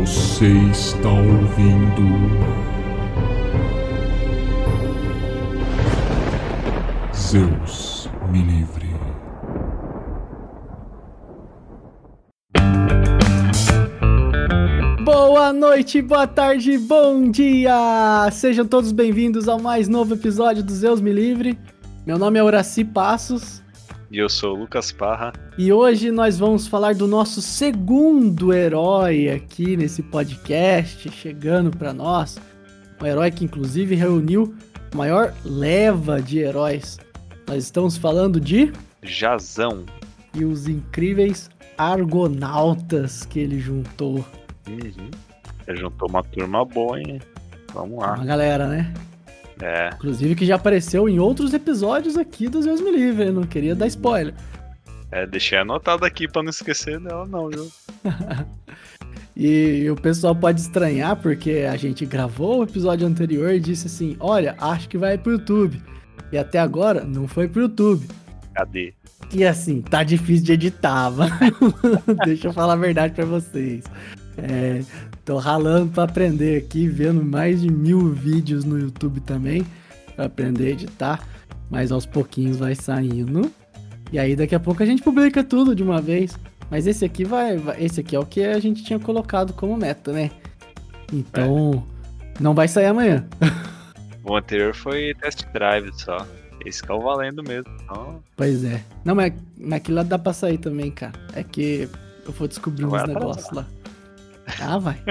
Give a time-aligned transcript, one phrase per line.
[0.00, 2.02] Você está ouvindo.
[7.14, 8.88] Zeus me livre.
[15.04, 18.28] Boa noite, boa tarde, bom dia!
[18.32, 21.56] Sejam todos bem-vindos ao mais novo episódio do Zeus Me Livre.
[22.04, 23.63] Meu nome é Horaci Passos
[24.14, 25.32] E eu sou o Lucas Parra.
[25.58, 32.38] e hoje nós vamos falar do nosso segundo herói aqui nesse podcast, chegando para nós.
[33.02, 34.54] Um herói que inclusive reuniu
[34.92, 36.96] a maior leva de heróis.
[37.48, 39.84] Nós estamos falando de Jazão.
[40.32, 44.24] e os incríveis argonautas que ele juntou.
[44.68, 45.10] Uhum.
[45.66, 47.20] Você juntou uma turma boa, hein?
[47.74, 48.24] Vamos Uma lá.
[48.24, 48.94] galera, né?
[49.60, 53.74] É, Inclusive que já apareceu em outros episódios aqui dos Deus Me Livre, não queria
[53.74, 54.34] dar spoiler.
[55.12, 57.70] é, deixei anotado aqui pra não esquecer dela, não, viu?
[59.36, 64.16] E, o pessoal pode estranhar porque a gente gravou o episódio anterior e disse assim:
[64.20, 65.82] olha, acho que vai pro YouTube.
[66.30, 68.06] E até agora não foi pro YouTube.
[68.54, 68.94] Cadê?
[69.32, 71.34] E assim, tá difícil de editar, mano.
[72.24, 73.82] Deixa eu falar a verdade pra vocês.
[74.38, 74.82] É,
[75.24, 79.66] tô ralando pra aprender aqui, vendo mais de mil vídeos no YouTube também,
[80.16, 81.28] pra aprender a editar.
[81.70, 83.50] Mas aos pouquinhos vai saindo.
[84.12, 86.38] E aí daqui a pouco a gente publica tudo de uma vez.
[86.70, 89.76] Mas esse aqui vai, vai- esse aqui é o que a gente tinha colocado como
[89.76, 90.30] meta, né?
[91.12, 91.84] Então,
[92.40, 93.26] não vai sair amanhã.
[94.26, 96.26] O anterior foi test drive só.
[96.64, 97.70] Esse que é o valendo mesmo.
[97.84, 98.82] Então, Pois é.
[99.04, 101.12] Não, mas naquilo lá dá pra sair também, cara.
[101.34, 101.86] É que
[102.24, 103.14] eu vou descobrir uns atrasar.
[103.20, 103.66] negócios lá.
[104.60, 105.00] Ah, vai.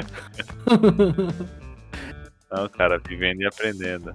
[2.52, 4.14] não, cara, vivendo e aprendendo.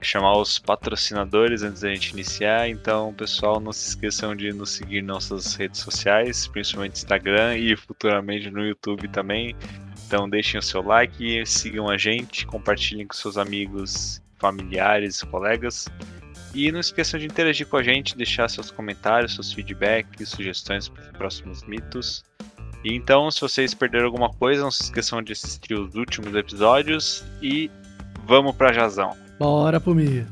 [0.00, 2.68] Chamar os patrocinadores antes da gente iniciar.
[2.68, 7.76] Então, pessoal, não se esqueçam de nos seguir nas nossas redes sociais, principalmente Instagram e
[7.76, 9.56] futuramente no YouTube também.
[10.06, 15.88] Então, deixem o seu like, sigam a gente, compartilhem com seus amigos, familiares, colegas.
[16.54, 21.02] E não esqueçam de interagir com a gente, deixar seus comentários, seus feedbacks, sugestões para
[21.02, 22.22] os próximos mitos.
[22.88, 27.68] Então, se vocês perderam alguma coisa, não se esqueçam de assistir os últimos episódios e
[28.24, 29.16] vamos pra Jazão.
[29.40, 30.30] Bora pro mito.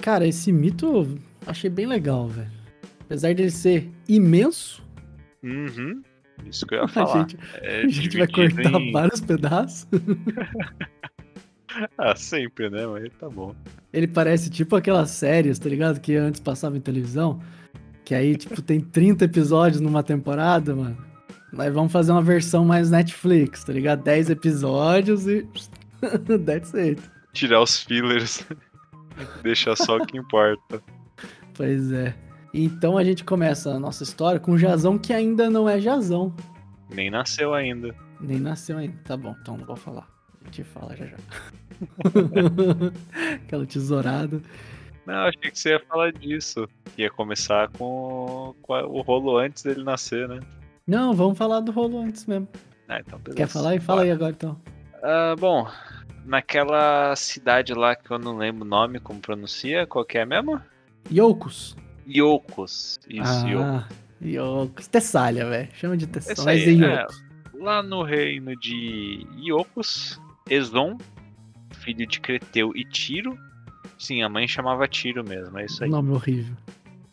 [0.00, 2.50] Cara, esse mito achei bem legal, velho.
[3.00, 4.82] Apesar dele ser imenso,
[5.42, 6.02] Uhum.
[6.46, 7.20] Isso que eu ia a falar.
[7.28, 9.86] gente, É a gente vai cortar em- vários pedaços.
[11.98, 12.86] Ah, sempre, né?
[12.86, 13.52] Mas tá bom.
[13.94, 16.00] Ele parece tipo aquelas séries, tá ligado?
[16.00, 17.40] Que antes passava em televisão.
[18.04, 20.98] Que aí, tipo, tem 30 episódios numa temporada, mano.
[21.52, 24.02] Nós vamos fazer uma versão mais Netflix, tá ligado?
[24.02, 25.46] 10 episódios e.
[26.44, 27.00] That's it.
[27.32, 28.44] Tirar os fillers.
[29.44, 30.82] Deixar só o que importa.
[31.54, 32.12] Pois é.
[32.52, 36.34] Então a gente começa a nossa história com o Jazão que ainda não é Jazão.
[36.90, 37.94] Nem nasceu ainda.
[38.20, 38.96] Nem nasceu ainda.
[39.04, 40.08] Tá bom, então não vou falar.
[40.42, 41.16] A gente fala já já.
[43.44, 44.40] Aquela tesourada.
[45.06, 46.68] Não, achei que você ia falar disso.
[46.96, 50.40] Ia começar com, o rolo antes dele nascer, né?
[50.86, 52.48] Não, vamos falar do rolo antes mesmo.
[52.88, 53.36] Ah, então beleza.
[53.36, 53.80] Quer falar aí?
[53.80, 54.60] Fala aí agora então.
[55.02, 55.68] Ah, bom,
[56.24, 60.60] naquela cidade lá que eu não lembro o nome, como pronuncia, qual que é mesmo?
[61.12, 61.76] Yokos.
[62.06, 62.98] Iocos.
[63.08, 63.64] Isso, Iocos.
[63.64, 63.88] Ah,
[64.22, 64.86] Yokos.
[64.88, 65.68] Tessália, velho.
[65.74, 66.44] Chama de Tessália.
[66.44, 67.06] Mas é é.
[67.62, 70.98] Lá no reino de Iocos, Ezon,
[71.84, 73.38] filho de Creteu e Tiro.
[73.98, 75.90] Sim, a mãe chamava Tiro mesmo, é isso aí.
[75.90, 76.56] Nome horrível.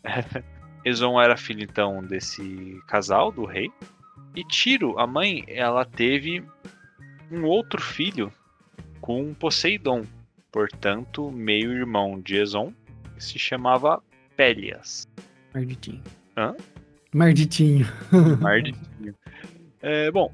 [0.86, 3.70] Ezon era filho então desse casal, do rei.
[4.36, 6.44] E Tiro, a mãe, ela teve
[7.30, 8.32] um outro filho
[9.00, 10.06] com Poseidon,
[10.52, 12.74] portanto, meio-irmão de Ezon,
[13.16, 14.02] que se chamava
[14.36, 15.08] Pélias.
[15.54, 16.02] Marditinho.
[16.38, 16.56] Hã?
[17.14, 17.86] Marditinho.
[18.40, 19.14] Marditinho.
[19.82, 20.32] É, bom,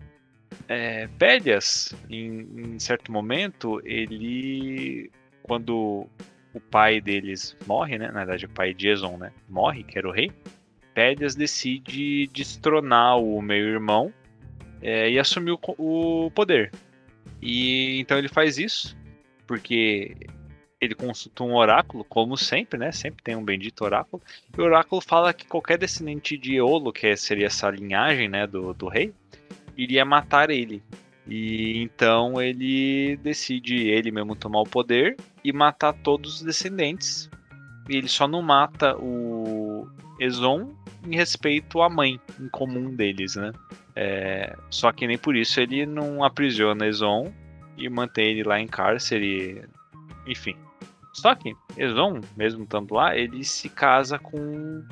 [0.67, 5.09] é, Pélias, em, em certo momento, ele.
[5.43, 6.07] Quando
[6.53, 8.07] o pai deles morre, né?
[8.07, 9.31] Na verdade, o pai de Ezon, né?
[9.47, 10.31] Morre, que era o rei.
[10.93, 14.11] Pélias decide destronar o meio-irmão
[14.81, 16.71] é, e assumir o, o poder.
[17.41, 18.97] E então ele faz isso
[19.45, 20.15] porque
[20.79, 22.91] ele consulta um oráculo, como sempre, né?
[22.91, 24.21] Sempre tem um bendito oráculo.
[24.55, 28.73] E o oráculo fala que qualquer descendente de Eolo, que seria essa linhagem, né, do,
[28.73, 29.13] do rei,
[29.77, 30.83] iria matar ele.
[31.27, 37.29] E então ele decide ele mesmo tomar o poder e matar todos os descendentes.
[37.89, 39.87] E ele só não mata o
[40.19, 40.73] Ezon
[41.05, 43.51] em respeito à mãe em comum deles, né?
[43.95, 47.33] É, só que nem por isso ele não aprisiona Ezon
[47.77, 49.63] e mantém ele lá em cárcere.
[50.25, 50.55] Enfim,
[51.13, 54.83] Só que Ezon, mesmo estando lá, ele se casa com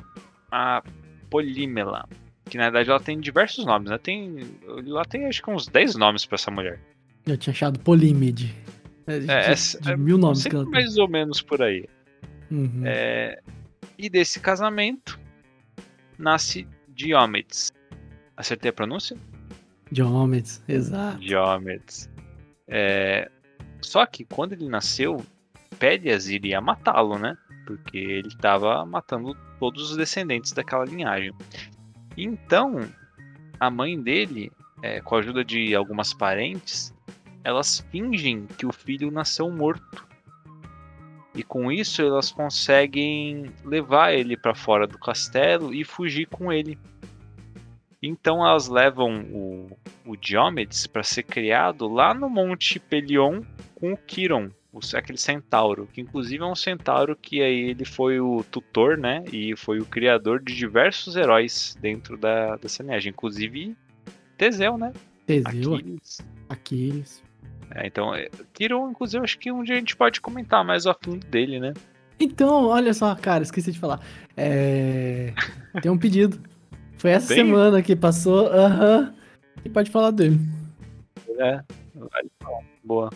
[0.50, 0.82] a
[1.30, 2.08] Polímela.
[2.48, 3.98] Que na verdade ela tem diversos nomes, né?
[3.98, 4.38] Tem,
[4.86, 6.80] lá tem acho que uns 10 nomes para essa mulher.
[7.26, 8.54] Eu tinha achado Polímede.
[9.06, 10.72] É, de, É, de- é- mil nomes que ela tem.
[10.72, 11.84] mais ou menos por aí.
[12.50, 12.82] Uhum.
[12.84, 13.40] É,
[13.98, 15.18] e desse casamento
[16.18, 17.72] nasce Diomedes.
[18.36, 19.16] Acertei a pronúncia?
[19.90, 21.18] Diomedes, exato.
[21.18, 22.08] Diomedes.
[22.68, 23.30] É,
[23.80, 25.24] só que quando ele nasceu,
[25.78, 27.36] Pélias iria matá-lo, né?
[27.66, 31.32] Porque ele estava matando todos os descendentes daquela linhagem.
[32.16, 32.88] Então,
[33.60, 34.50] a mãe dele,
[34.82, 36.94] é, com a ajuda de algumas parentes,
[37.44, 40.06] elas fingem que o filho nasceu morto.
[41.34, 46.78] E com isso elas conseguem levar ele para fora do castelo e fugir com ele.
[48.02, 53.42] Então elas levam o, o Diomedes para ser criado lá no Monte Pelion
[53.74, 58.20] com o Kiron, o- aquele centauro, que inclusive é um centauro que aí ele foi
[58.20, 59.24] o tutor, né?
[59.32, 63.76] E foi o criador de diversos heróis dentro da, dessa linhagem, inclusive
[64.36, 64.92] Teseu, né?
[65.26, 66.20] Teseu, Aquiles.
[66.48, 67.22] Aquiles.
[67.74, 70.94] É, então, é, Kiron, inclusive, acho que um dia a gente pode comentar mais a
[70.94, 71.72] fundo dele, né?
[72.18, 74.00] Então, olha só, cara, esqueci de falar.
[74.36, 75.32] É...
[75.82, 76.40] Tem um pedido.
[76.96, 77.44] Foi essa Tem?
[77.44, 78.46] semana que passou.
[78.46, 79.14] Aham.
[79.64, 80.38] E pode falar dele.
[81.38, 81.60] É,
[81.94, 82.60] vale falar.
[82.84, 83.10] Boa.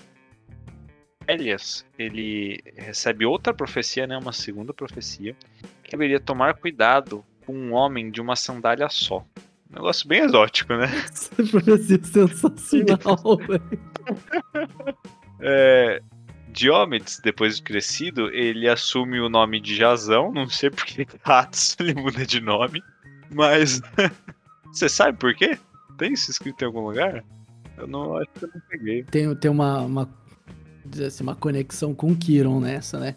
[1.32, 4.16] Elias, ele recebe outra profecia, né?
[4.16, 5.34] Uma segunda profecia.
[5.82, 9.24] Que deveria tomar cuidado com um homem de uma sandália só.
[9.70, 10.86] Um negócio bem exótico, né?
[11.08, 13.62] Essa profecia é sensacional, velho.
[15.42, 16.02] É,
[16.52, 20.32] Diomedes, depois de crescido, ele assume o nome de Jazão.
[20.32, 22.82] Não sei por que ratos ele muda de nome.
[23.30, 23.80] Mas.
[24.72, 25.58] Você sabe por quê?
[25.98, 27.24] Tem isso escrito em algum lugar?
[27.76, 29.02] Eu não acho que eu não peguei.
[29.04, 30.08] Tem, tem uma, uma,
[31.06, 33.14] assim, uma conexão com o Kiron nessa, né?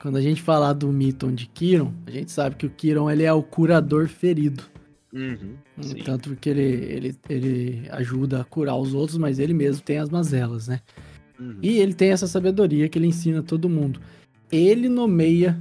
[0.00, 3.24] Quando a gente falar do Miton de Kiron, a gente sabe que o Kiron ele
[3.24, 4.62] é o curador ferido.
[5.12, 5.54] Uhum.
[6.04, 10.08] Tanto que ele, ele, ele ajuda a curar os outros, mas ele mesmo tem as
[10.10, 10.80] mazelas, né?
[11.40, 11.56] Uhum.
[11.62, 14.00] E ele tem essa sabedoria que ele ensina a todo mundo.
[14.52, 15.58] Ele nomeia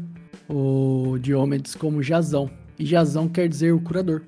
[0.50, 2.50] o Diomedes como Jazão.
[2.78, 4.22] E Jazão quer dizer o curador.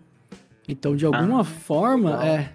[0.68, 2.25] Então, de alguma Ah, forma, legal.
[2.25, 2.54] é.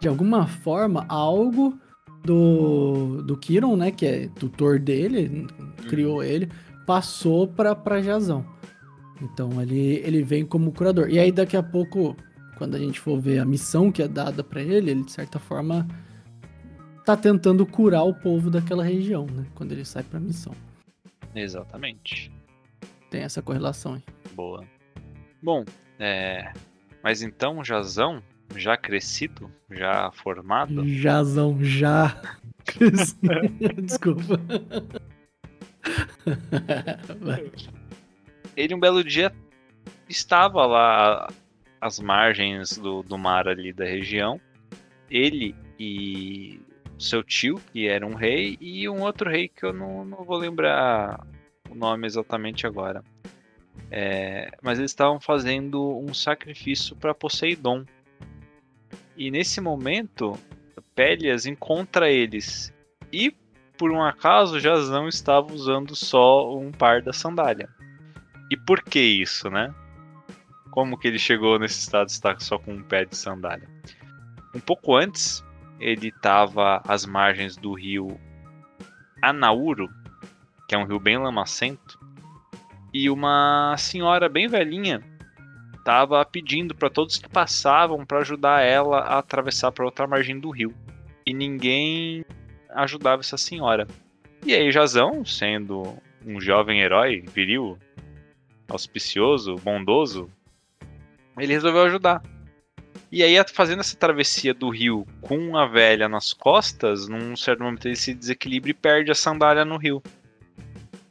[0.00, 1.78] De alguma forma, algo
[2.24, 3.90] do, do Kiron, né?
[3.90, 5.46] Que é tutor dele,
[5.88, 6.48] criou ele,
[6.86, 8.44] passou pra, pra Jazão.
[9.22, 11.08] Então ele, ele vem como curador.
[11.08, 12.16] E aí, daqui a pouco,
[12.56, 15.38] quando a gente for ver a missão que é dada pra ele, ele, de certa
[15.38, 15.86] forma,
[17.04, 19.46] tá tentando curar o povo daquela região, né?
[19.54, 20.54] Quando ele sai pra missão.
[21.34, 22.32] Exatamente.
[23.10, 24.02] Tem essa correlação aí.
[24.34, 24.64] Boa.
[25.42, 25.64] Bom,
[25.98, 26.52] é...
[27.02, 28.22] mas então Jazão,
[28.56, 32.20] já crescido, já formado, Jazão, já.
[33.82, 34.40] Desculpa.
[38.56, 39.32] Ele um belo dia
[40.08, 41.28] estava lá
[41.80, 44.40] às margens do, do mar ali da região.
[45.10, 46.60] Ele e
[46.98, 50.36] seu tio, que era um rei, e um outro rei que eu não, não vou
[50.36, 51.26] lembrar
[51.68, 53.04] o nome exatamente agora.
[53.90, 57.84] É, mas eles estavam fazendo um sacrifício para Poseidon.
[59.16, 60.38] E nesse momento,
[60.94, 62.72] Pélias encontra eles.
[63.12, 63.34] E
[63.76, 67.68] por um acaso, Jazão estava usando só um par da sandália.
[68.50, 69.74] E por que isso, né?
[70.70, 73.68] Como que ele chegou nesse estado de estar só com um pé de sandália?
[74.54, 75.44] Um pouco antes,
[75.80, 78.20] ele estava às margens do rio
[79.20, 79.88] Anauro,
[80.68, 81.98] que é um rio bem lamacento,
[82.92, 85.02] e uma senhora bem velhinha
[85.84, 90.48] estava pedindo para todos que passavam para ajudar ela a atravessar para outra margem do
[90.48, 90.74] rio.
[91.26, 92.24] E ninguém
[92.70, 93.86] ajudava essa senhora.
[94.46, 97.78] E aí Jazão, sendo um jovem herói viril,
[98.66, 100.30] auspicioso, bondoso,
[101.38, 102.22] ele resolveu ajudar.
[103.12, 107.86] E aí, fazendo essa travessia do rio com a velha nas costas, num certo momento
[107.86, 110.02] ele se desequilibra e perde a sandália no rio.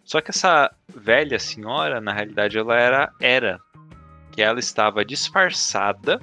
[0.04, 3.62] Só que essa velha senhora, na realidade, ela era Hera,
[4.34, 6.20] que ela estava disfarçada,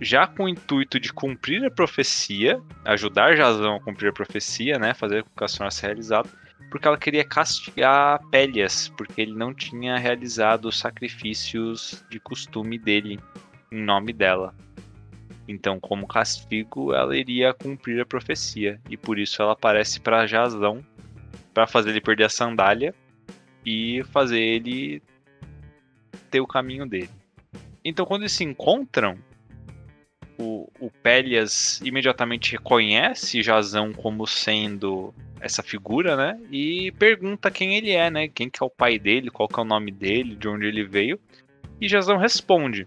[0.00, 4.94] já com o intuito de cumprir a profecia, ajudar Jazão a cumprir a profecia, né,
[4.94, 5.86] fazer com que a senhora se
[6.70, 13.20] porque ela queria castigar Pélias, porque ele não tinha realizado os sacrifícios de costume dele
[13.70, 14.54] em nome dela.
[15.46, 20.84] Então, como castigo, ela iria cumprir a profecia e por isso ela aparece para Jazão
[21.52, 22.94] para fazer ele perder a sandália
[23.64, 25.02] e fazer ele
[26.30, 27.10] ter o caminho dele.
[27.84, 29.18] Então, quando eles se encontram,
[30.38, 36.40] o, o Pélias imediatamente reconhece Jazão como sendo essa figura, né?
[36.50, 38.28] E pergunta quem ele é, né?
[38.28, 40.84] Quem que é o pai dele, qual que é o nome dele, de onde ele
[40.84, 41.20] veio.
[41.80, 42.86] E Jazão responde.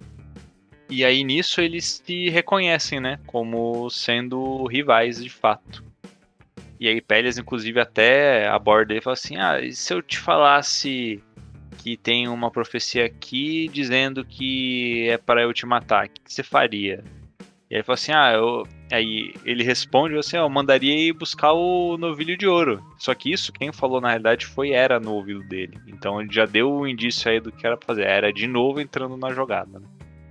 [0.90, 3.20] E aí nisso eles se reconhecem, né?
[3.28, 5.84] Como sendo rivais de fato.
[6.80, 11.22] E aí Pélias, inclusive, até aborda e fala assim: Ah, e se eu te falasse
[11.78, 16.44] que tem uma profecia aqui dizendo que é para eu te matar, o que você
[16.44, 17.04] faria?
[17.70, 18.64] E aí ele fala assim: Ah, eu.
[18.92, 22.84] Aí ele responde assim: ah, Eu mandaria ir buscar o novilho de ouro.
[22.98, 25.78] Só que isso, quem falou na realidade foi Era no ouvido dele.
[25.88, 28.04] Então ele já deu o um indício aí do que era pra fazer.
[28.04, 29.80] Era de novo entrando na jogada.
[29.80, 29.88] Né?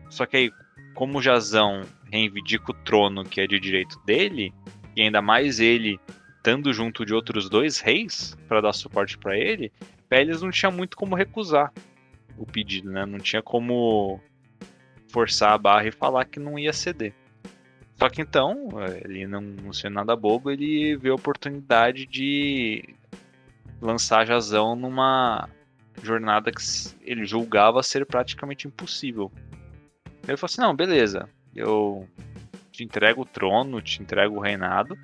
[0.09, 0.53] Só que aí,
[0.95, 4.53] como Jazão reivindica o trono que é de direito dele,
[4.95, 6.01] e ainda mais ele
[6.37, 9.73] estando junto de outros dois reis para dar suporte para ele,
[10.09, 11.73] Pérez não tinha muito como recusar
[12.37, 13.07] o pedido, né?
[13.07, 14.21] Não tinha como
[15.09, 17.15] forçar a barra e falar que não ia ceder.
[17.99, 18.69] Só que então,
[19.05, 22.95] ele não, não sendo nada bobo, ele vê a oportunidade de
[23.81, 25.49] lançar Jazão numa
[26.03, 26.63] jornada que
[27.01, 29.33] ele julgava ser praticamente impossível.
[30.29, 32.07] Ele falou assim: não, beleza, eu
[32.71, 34.99] te entrego o trono, te entrego o reinado,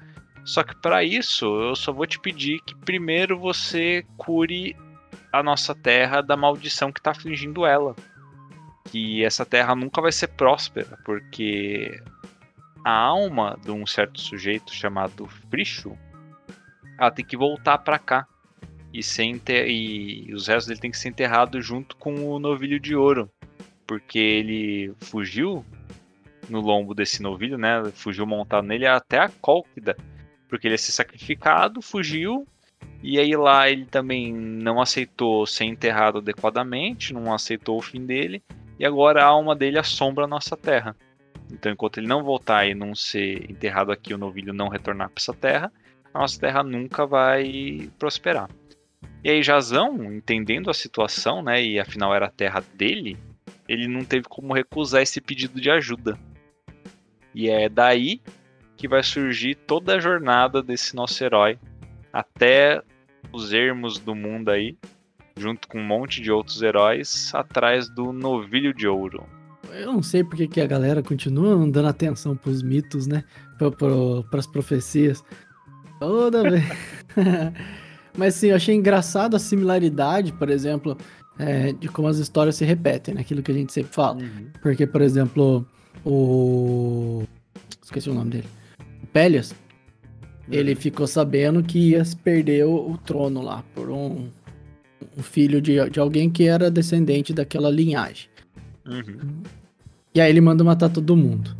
[0.45, 4.77] só que para isso, eu só vou te pedir que primeiro você cure
[5.33, 7.97] a nossa terra da maldição que está afligindo ela.
[8.85, 12.03] Que essa terra nunca vai ser próspera, porque
[12.85, 15.97] a alma de um certo sujeito chamado Fricho,
[16.99, 18.27] ela tem que voltar para cá.
[18.93, 19.25] E, ser
[19.69, 23.31] e os restos dele tem que ser enterrado junto com o novilho de ouro.
[23.87, 25.65] Porque ele fugiu
[26.51, 27.83] no lombo desse novilho, né?
[27.95, 29.97] Fugiu montado nele até a Cólquida
[30.53, 32.47] porque ele ia ser sacrificado, fugiu,
[33.03, 38.43] e aí lá ele também não aceitou ser enterrado adequadamente, não aceitou o fim dele,
[38.79, 40.97] e agora a alma dele assombra a nossa terra.
[41.53, 45.21] Então, enquanto ele não voltar e não ser enterrado aqui, o novilho não retornar para
[45.21, 45.73] essa terra,
[46.15, 48.49] a nossa terra nunca vai prosperar.
[49.25, 53.19] E aí Jazão, entendendo a situação, né, e afinal era a terra dele,
[53.69, 56.19] ele não teve como recusar esse pedido de ajuda.
[57.35, 58.21] E é daí
[58.77, 61.59] que vai surgir toda a jornada desse nosso herói
[62.13, 62.83] até
[63.33, 64.76] os ermos do mundo aí,
[65.37, 69.25] junto com um monte de outros heróis, atrás do novilho de ouro.
[69.71, 73.25] Eu não sei porque que a galera continua dando atenção pros mitos, né?
[73.59, 75.25] Para as profecias.
[75.99, 76.64] Toda vez.
[78.17, 80.99] Mas sim, eu achei engraçado a similaridade, por exemplo,
[81.38, 83.23] é, de como as histórias se repetem, né?
[83.23, 84.19] aquilo que a gente sempre fala.
[84.21, 84.49] Uhum.
[84.61, 85.67] Porque, por exemplo,
[86.05, 87.25] o.
[87.83, 88.49] Esqueci o nome dele.
[89.12, 89.55] Pélias,
[90.51, 94.29] ele ficou sabendo que ia perder o, o trono lá por um,
[95.17, 98.29] um filho de, de alguém que era descendente daquela linhagem.
[98.87, 99.43] Uhum.
[100.15, 101.57] E aí ele manda matar todo mundo.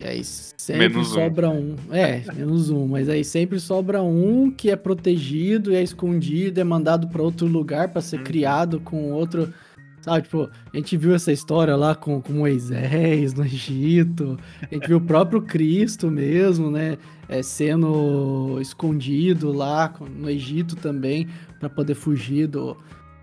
[0.00, 1.76] E aí sempre menos sobra um.
[1.88, 1.94] um.
[1.94, 2.86] É, menos um.
[2.86, 7.46] Mas aí sempre sobra um que é protegido e é escondido, é mandado para outro
[7.46, 8.24] lugar para ser uhum.
[8.24, 9.52] criado com outro
[10.00, 14.88] Sabe, tipo, a gente viu essa história lá com, com Moisés no Egito, a gente
[14.88, 16.96] viu o próprio Cristo mesmo, né,
[17.28, 21.28] é, sendo escondido lá no Egito também,
[21.58, 22.76] para poder fugir do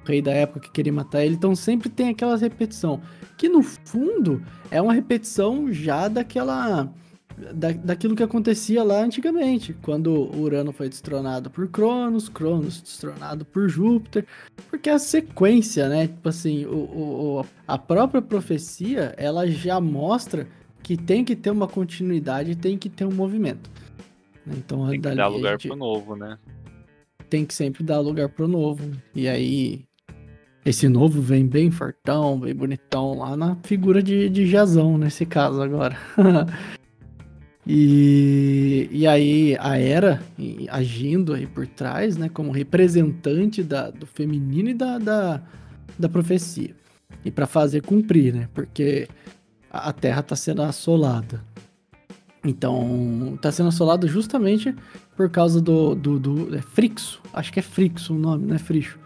[0.06, 1.36] rei da época que queria matar ele.
[1.36, 3.02] Então sempre tem aquela repetição,
[3.36, 6.88] que no fundo é uma repetição já daquela
[7.54, 13.70] da, daquilo que acontecia lá antigamente, quando Urano foi destronado por Cronos, Cronos destronado por
[13.70, 14.26] Júpiter,
[14.70, 16.08] porque a sequência, né?
[16.08, 16.76] Tipo assim, o,
[17.40, 20.48] o, a própria profecia ela já mostra
[20.82, 23.70] que tem que ter uma continuidade, tem que ter um movimento.
[24.48, 25.68] Então, tem que dar lugar gente...
[25.68, 26.40] pro novo, né?
[27.30, 28.90] Tem que sempre dar lugar pro novo.
[29.14, 29.86] E aí,
[30.66, 35.62] esse novo vem bem fartão, bem bonitão lá na figura de, de Jazão, nesse caso
[35.62, 35.98] agora.
[37.68, 40.24] E, e aí a Era
[40.70, 45.42] agindo aí por trás, né, como representante da, do feminino e da, da,
[46.00, 46.74] da profecia.
[47.26, 49.10] E para fazer cumprir, né, porque
[49.70, 51.44] a Terra está sendo assolada.
[52.42, 54.74] Então, está sendo assolada justamente
[55.18, 58.98] por causa do, do, do é Frixo, acho que é Frixo o nome, né, Frixo.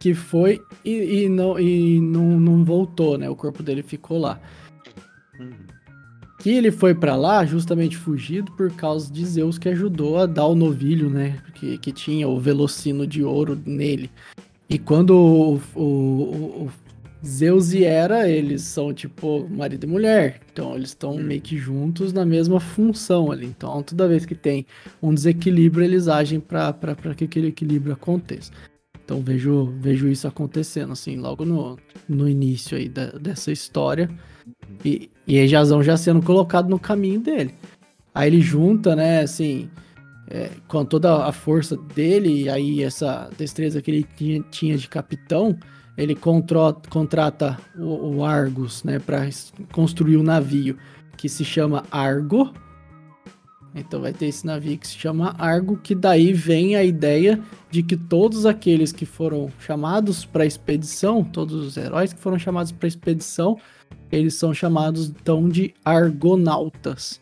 [0.00, 4.40] Que foi e, e, não, e não, não voltou, né, o corpo dele ficou lá.
[5.38, 5.75] Uhum
[6.38, 10.46] que ele foi para lá justamente fugido por causa de Zeus que ajudou a dar
[10.46, 11.38] o novilho, né?
[11.54, 14.10] Que, que tinha o velocino de ouro nele.
[14.68, 16.70] E quando o, o, o, o
[17.24, 20.40] Zeus e Hera, eles são tipo marido e mulher.
[20.52, 23.46] Então eles estão meio que juntos na mesma função ali.
[23.46, 24.66] Então toda vez que tem
[25.02, 26.74] um desequilíbrio, eles agem para
[27.16, 28.52] que aquele equilíbrio aconteça.
[29.04, 31.78] Então vejo, vejo isso acontecendo, assim, logo no,
[32.08, 34.10] no início aí da, dessa história.
[34.84, 37.54] E, e aí Jazão já sendo colocado no caminho dele.
[38.14, 39.68] Aí ele junta, né, assim,
[40.28, 44.88] é, com toda a força dele e aí essa destreza que ele tinha, tinha de
[44.88, 45.56] capitão,
[45.96, 49.28] ele contro, contrata o, o Argus, né, para
[49.72, 50.76] construir o um navio
[51.16, 52.52] que se chama Argo.
[53.74, 57.38] Então vai ter esse navio que se chama Argo, que daí vem a ideia
[57.70, 62.38] de que todos aqueles que foram chamados para a expedição, todos os heróis que foram
[62.38, 63.58] chamados para a expedição,
[64.10, 67.20] eles são chamados então de Argonautas,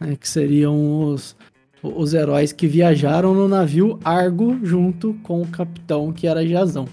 [0.00, 1.36] né, que seriam os,
[1.82, 6.86] os heróis que viajaram no navio Argo junto com o capitão que era Jazão.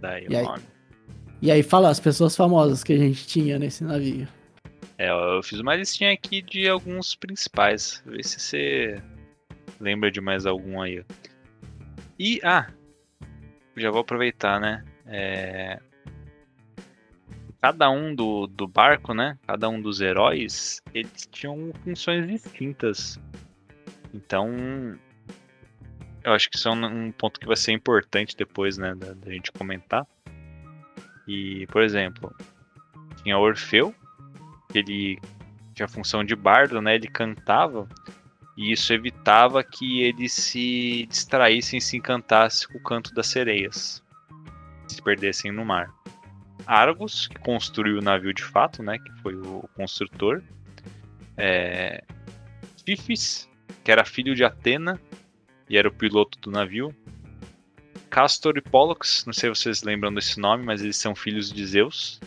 [0.00, 0.44] Daí E o aí?
[0.44, 0.62] nome.
[1.42, 4.26] E aí fala as pessoas famosas que a gente tinha nesse navio.
[4.96, 8.02] É, eu fiz uma listinha aqui de alguns principais.
[8.06, 9.02] Vê se você
[9.80, 11.04] lembra de mais algum aí.
[12.18, 12.68] E, ah,
[13.76, 14.84] já vou aproveitar, né?
[15.06, 15.80] É,
[17.64, 19.38] Cada um do, do barco, né?
[19.46, 23.18] Cada um dos heróis, eles tinham funções distintas.
[24.12, 24.98] Então,
[26.22, 28.94] eu acho que isso é um, ponto que vai ser importante depois, né?
[28.94, 30.06] Da, da gente comentar.
[31.26, 32.36] E, por exemplo,
[33.22, 33.94] tinha Orfeu,
[34.74, 35.18] ele
[35.72, 36.96] tinha a função de bardo, né?
[36.96, 37.88] Ele cantava
[38.58, 44.04] e isso evitava que ele se distraísse e se encantasse com o canto das sereias,
[44.86, 46.03] se perdessem no mar.
[46.66, 48.98] Argos, que construiu o navio de fato, né?
[48.98, 50.42] Que foi o construtor.
[51.36, 52.02] É...
[52.84, 53.48] Tifis,
[53.82, 55.00] que era filho de Atena
[55.68, 56.94] e era o piloto do navio.
[58.10, 61.66] Castor e Pollux, não sei se vocês lembram desse nome, mas eles são filhos de
[61.66, 62.20] Zeus.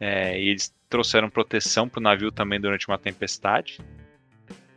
[0.00, 3.78] É, e eles trouxeram proteção para o navio também durante uma tempestade.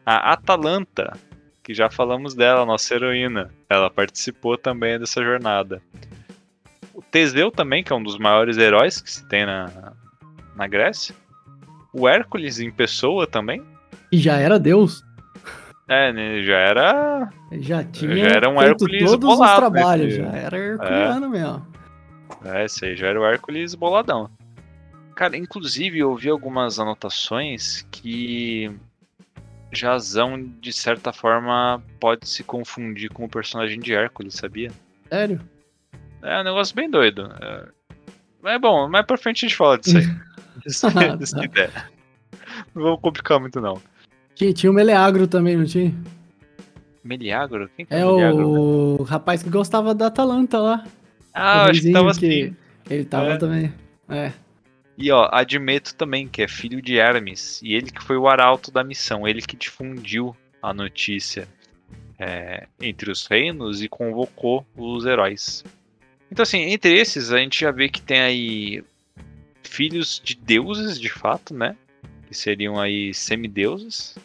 [0.06, 1.17] A Atalanta,
[1.63, 5.82] que já falamos dela, nossa heroína, ela participou também dessa jornada.
[7.11, 9.93] Teseu também, que é um dos maiores heróis que se tem na,
[10.55, 11.15] na Grécia.
[11.93, 13.63] O Hércules em pessoa também.
[14.11, 15.03] E já era Deus.
[15.87, 17.29] É, né, já era.
[17.53, 20.13] Já tinha Já era um feito Hércules todos os bolado, trabalhos.
[20.13, 21.65] Já era herculeano mesmo.
[22.43, 24.29] É, esse aí já era o Hércules boladão.
[25.15, 28.72] Cara, inclusive eu vi algumas anotações que
[29.72, 34.72] Jazão, de certa forma, pode se confundir com o personagem de Hércules, sabia?
[35.09, 35.41] Sério?
[36.29, 37.29] É um negócio bem doido.
[37.42, 40.05] É, é bom, mais pra frente a gente fala disso aí.
[40.05, 41.40] Que- Ah, tá.
[41.42, 41.90] que der.
[42.75, 43.79] Não vamos complicar muito, não.
[44.35, 45.94] Tinha, tinha o Meleagro também, não tinha?
[47.03, 47.70] Meliagro?
[47.75, 48.48] Quem que é, É Meliagro?
[48.50, 50.83] o rapaz que gostava da Atalanta lá.
[51.33, 52.55] Ah, o acho que tava assim.
[52.90, 53.37] Ele tava É.
[53.37, 53.74] também.
[54.09, 54.31] É.
[54.98, 58.72] E ó, Admeto também, que é filho de Hermes, e ele que foi o arauto
[58.72, 61.48] da missão, ele que difundiu a notícia
[62.20, 65.63] é, entre os reinos e convocou os heróis.
[66.31, 68.83] Então assim, entre esses a gente já vê que tem aí
[69.63, 71.75] filhos de deuses, de fato, né?
[72.27, 74.16] Que seriam aí semideuses.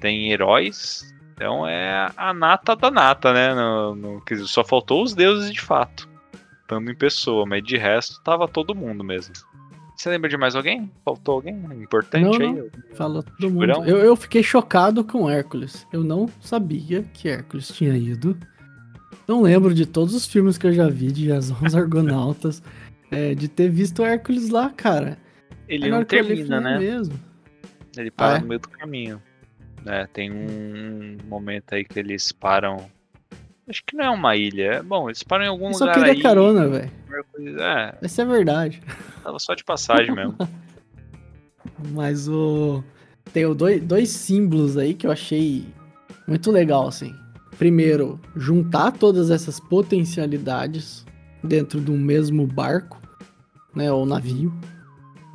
[0.00, 1.12] Tem heróis.
[1.34, 3.54] Então é a nata da nata, né?
[3.54, 6.08] No, no- quer dizer, só faltou os deuses de fato.
[6.62, 9.34] Estando em pessoa, mas de resto tava todo mundo mesmo.
[9.96, 10.90] Você lembra de mais alguém?
[11.04, 12.70] Faltou alguém importante Não, aí?
[12.94, 13.84] Falou todo mundo.
[13.86, 15.86] Eu, eu fiquei chocado com Hércules.
[15.92, 18.36] Eu não sabia que Hércules tinha ido.
[19.26, 22.62] Não lembro de todos os filmes que eu já vi de Jason os Argonautas.
[23.10, 25.16] é, de ter visto Hércules lá, cara.
[25.68, 26.74] Ele na não termina, né?
[26.76, 27.18] "É mesmo.
[27.96, 28.40] Ele para Ah, é?
[28.40, 29.22] no meio do caminho.
[29.86, 32.90] É, tem um momento aí que eles param.
[33.68, 34.62] Acho que não é uma ilha.
[34.74, 36.20] É, Bom, eles param em algum Eu só lugar queria aí.
[36.22, 36.90] carona, velho.
[37.60, 38.82] É, Essa é verdade.
[39.22, 40.36] tava só de passagem mesmo.
[41.92, 42.82] Mas o.
[43.32, 45.64] Tem o dois, dois símbolos aí que eu achei
[46.28, 47.14] muito legal, assim.
[47.58, 51.04] Primeiro, juntar todas essas potencialidades
[51.42, 53.00] dentro de um mesmo barco,
[53.74, 53.92] né?
[53.92, 54.52] Ou navio.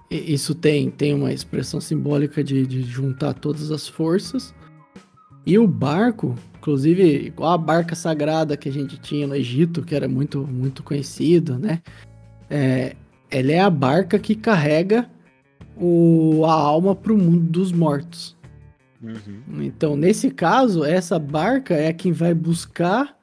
[0.10, 4.53] E- Isso tem, tem uma expressão simbólica de, de juntar todas as forças.
[5.45, 9.95] E o barco, inclusive, igual a barca sagrada que a gente tinha no Egito, que
[9.95, 11.82] era muito, muito conhecido, né?
[12.49, 12.95] É,
[13.32, 15.10] ela é a barca que carrega
[15.77, 18.36] o, a alma para o mundo dos mortos.
[19.01, 19.63] Uhum.
[19.63, 23.17] Então, nesse caso, essa barca é quem vai buscar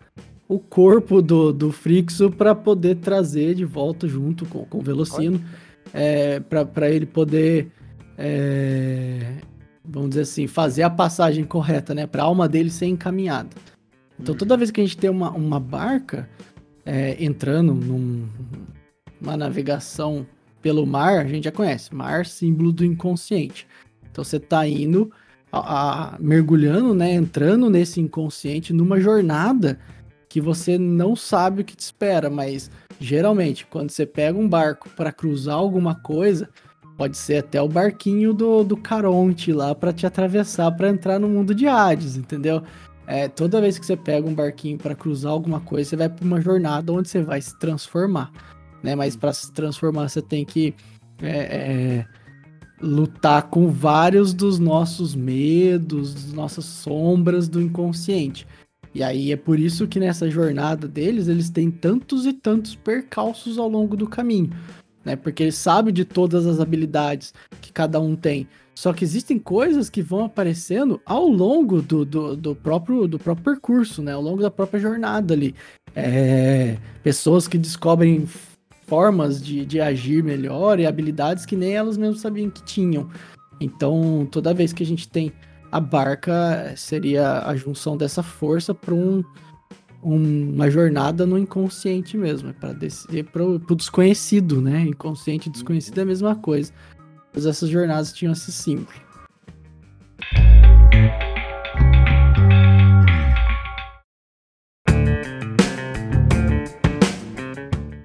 [0.49, 5.43] o corpo do, do Frixo para poder trazer de volta junto com, com o Velocino,
[5.93, 7.71] é, para ele poder,
[8.17, 9.35] é,
[9.85, 12.07] vamos dizer assim, fazer a passagem correta, né?
[12.07, 13.51] Para a alma dele ser encaminhada.
[14.19, 14.39] Então, Uhum.
[14.39, 16.29] toda vez que a gente tem uma, uma barca
[16.85, 18.27] é, entrando num-
[19.21, 20.27] numa navegação
[20.63, 21.95] pelo mar, a gente já conhece.
[21.95, 23.67] Mar, símbolo do inconsciente.
[24.11, 25.11] Então, você tá indo
[25.53, 29.79] a- a- mergulhando, né, entrando nesse inconsciente numa jornada
[30.29, 34.89] que você não sabe o que te espera, mas geralmente quando você pega um barco
[34.91, 36.49] para cruzar alguma coisa,
[36.97, 41.29] pode ser até o barquinho do, do Caronte lá para te atravessar para entrar no
[41.29, 42.63] mundo de Hades, entendeu?
[43.07, 46.25] é, toda vez que você pega um barquinho para cruzar alguma coisa, você vai para
[46.25, 48.33] uma jornada onde você vai se transformar,
[48.83, 48.97] né?
[48.97, 50.75] Mas para se transformar, você tem que
[51.23, 52.07] é, é,
[52.81, 58.47] lutar com vários dos nossos medos, das nossas sombras do inconsciente.
[58.95, 63.59] E aí é por isso que nessa jornada deles, eles têm tantos e tantos percalços
[63.59, 64.51] ao longo do caminho,
[65.05, 65.17] né?
[65.17, 68.49] Porque eles sabem de todas as habilidades que cada um tem.
[68.75, 73.55] Só que existem coisas que vão aparecendo ao longo do, do, do próprio, do próprio
[73.55, 74.13] percurso, né?
[74.13, 75.55] Ao longo da própria jornada ali.
[75.95, 78.27] É, pessoas que descobrem
[78.87, 83.09] formas de, de agir melhor e habilidades que nem elas mesmas sabiam que tinham.
[83.61, 85.33] Então, toda vez que a gente tem
[85.71, 89.23] a barca seria a junção dessa força para um,
[90.03, 94.83] um, uma jornada no inconsciente mesmo, é para descer para o desconhecido, né?
[94.83, 96.73] Inconsciente e desconhecido é a mesma coisa.
[97.35, 98.89] Mas essas jornadas tinham esse símbolo.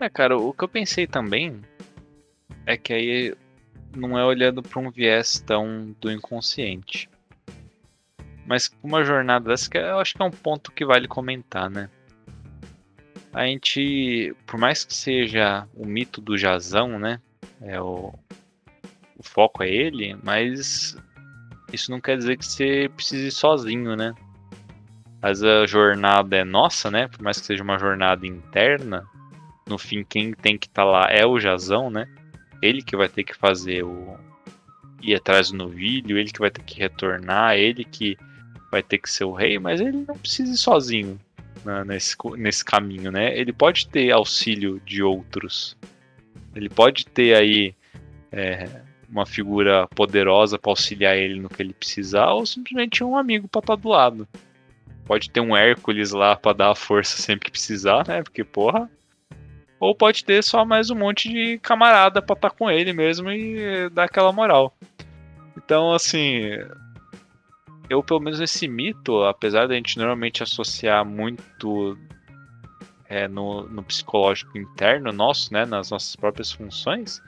[0.01, 1.61] É, cara, o que eu pensei também
[2.65, 3.35] é que aí
[3.95, 7.07] não é olhando para um viés tão do inconsciente.
[8.47, 11.87] Mas uma jornada dessa, eu acho que é um ponto que vale comentar, né?
[13.31, 17.21] A gente, por mais que seja o mito do Jazão, né?
[17.61, 18.11] É o,
[19.15, 20.97] o foco é ele, mas
[21.71, 24.15] isso não quer dizer que você precise ir sozinho, né?
[25.21, 27.07] Mas a jornada é nossa, né?
[27.07, 29.07] Por mais que seja uma jornada interna,
[29.71, 32.07] no fim quem tem que estar tá lá é o Jazão, né?
[32.62, 34.17] Ele que vai ter que fazer o
[35.01, 38.17] ir atrás do novilho, ele que vai ter que retornar, ele que
[38.71, 41.19] vai ter que ser o rei, mas ele não precisa ir sozinho
[41.65, 43.36] né, nesse, nesse caminho, né?
[43.38, 45.75] Ele pode ter auxílio de outros.
[46.55, 47.73] Ele pode ter aí
[48.31, 48.69] é,
[49.10, 53.60] uma figura poderosa para auxiliar ele no que ele precisar, ou simplesmente um amigo para
[53.60, 54.27] estar tá do lado.
[55.05, 58.21] Pode ter um Hércules lá para dar a força sempre que precisar, né?
[58.21, 58.89] Porque, porra.
[59.81, 63.31] Ou pode ter só mais um monte de camarada para estar tá com ele mesmo
[63.31, 64.77] e dar aquela moral.
[65.57, 66.43] Então, assim,
[67.89, 71.97] eu, pelo menos esse mito, apesar da gente normalmente associar muito
[73.09, 77.19] é, no, no, psicológico interno nosso, né, nas nossas próprias funções,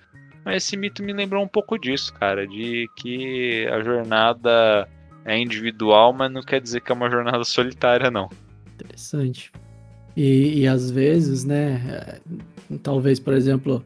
[0.45, 4.87] mas esse mito me lembrou um pouco disso, cara, de que a jornada
[5.25, 8.29] é individual, mas não quer dizer que é uma jornada solitária, não.
[8.75, 9.51] Interessante.
[10.15, 13.83] E, e às vezes, né, é, talvez, por exemplo,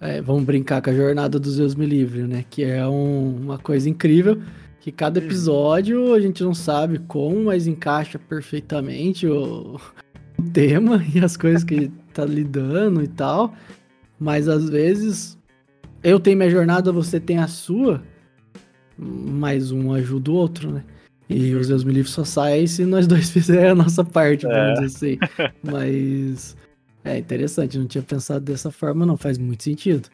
[0.00, 3.58] é, vamos brincar com a jornada dos Deus Me Livre, né, que é um, uma
[3.58, 4.42] coisa incrível,
[4.80, 5.26] que cada uhum.
[5.26, 9.80] episódio a gente não sabe como, mas encaixa perfeitamente o,
[10.38, 13.54] o tema e as coisas que tá lidando e tal.
[14.18, 15.38] Mas às vezes
[16.02, 18.02] eu tenho minha jornada, você tem a sua,
[18.98, 20.84] mas um ajuda o outro, né?
[21.28, 24.58] E os Deus Me Livre só saem se nós dois fizermos a nossa parte, vamos
[24.58, 24.72] é.
[24.74, 25.18] dizer assim.
[25.62, 26.56] Mas
[27.04, 29.16] é interessante, não tinha pensado dessa forma, não.
[29.16, 30.08] Faz muito sentido.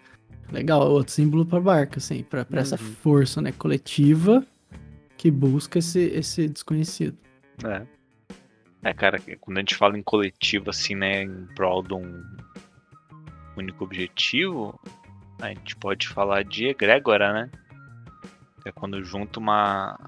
[0.52, 2.58] Legal, outro símbolo para barca, assim, para uhum.
[2.58, 4.44] essa força né, coletiva
[5.16, 7.16] que busca esse, esse desconhecido.
[7.64, 7.86] É.
[8.82, 12.24] É, cara, quando a gente fala em coletivo, assim, né, em prol de um
[13.56, 14.80] único objetivo,
[15.40, 17.50] a gente pode falar de egrégora, né?
[18.64, 19.98] É quando junta uma,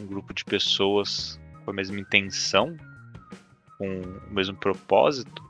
[0.00, 2.76] um grupo de pessoas com a mesma intenção,
[3.78, 5.42] com o mesmo propósito,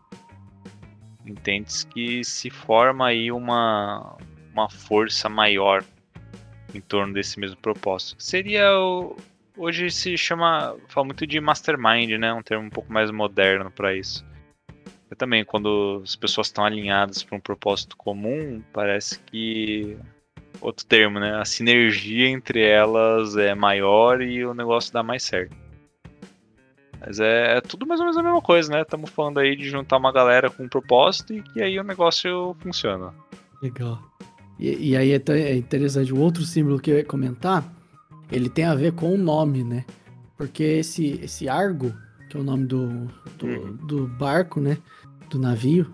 [1.26, 4.16] entende que se forma aí uma,
[4.52, 5.84] uma força maior
[6.74, 8.22] em torno desse mesmo propósito.
[8.22, 9.16] Seria o,
[9.56, 12.32] hoje se chama, fala muito de mastermind, né?
[12.32, 14.24] Um termo um pouco mais moderno para isso.
[15.10, 19.98] Eu também, quando as pessoas estão alinhadas para um propósito comum, parece que
[20.60, 21.36] outro termo, né?
[21.36, 25.56] A sinergia entre elas é maior e o negócio dá mais certo.
[27.00, 28.82] Mas é, é tudo mais ou menos a mesma coisa, né?
[28.82, 32.54] Estamos falando aí de juntar uma galera com um propósito e que aí o negócio
[32.60, 33.14] funciona.
[33.62, 33.98] Legal.
[34.58, 37.64] E, e aí é, é, interessante, o outro símbolo que eu ia comentar,
[38.30, 39.84] ele tem a ver com o nome, né?
[40.36, 41.94] Porque esse, esse Argo,
[42.28, 43.06] que é o nome do,
[43.38, 43.76] do, uhum.
[43.86, 44.76] do barco, né?
[45.30, 45.90] Do navio,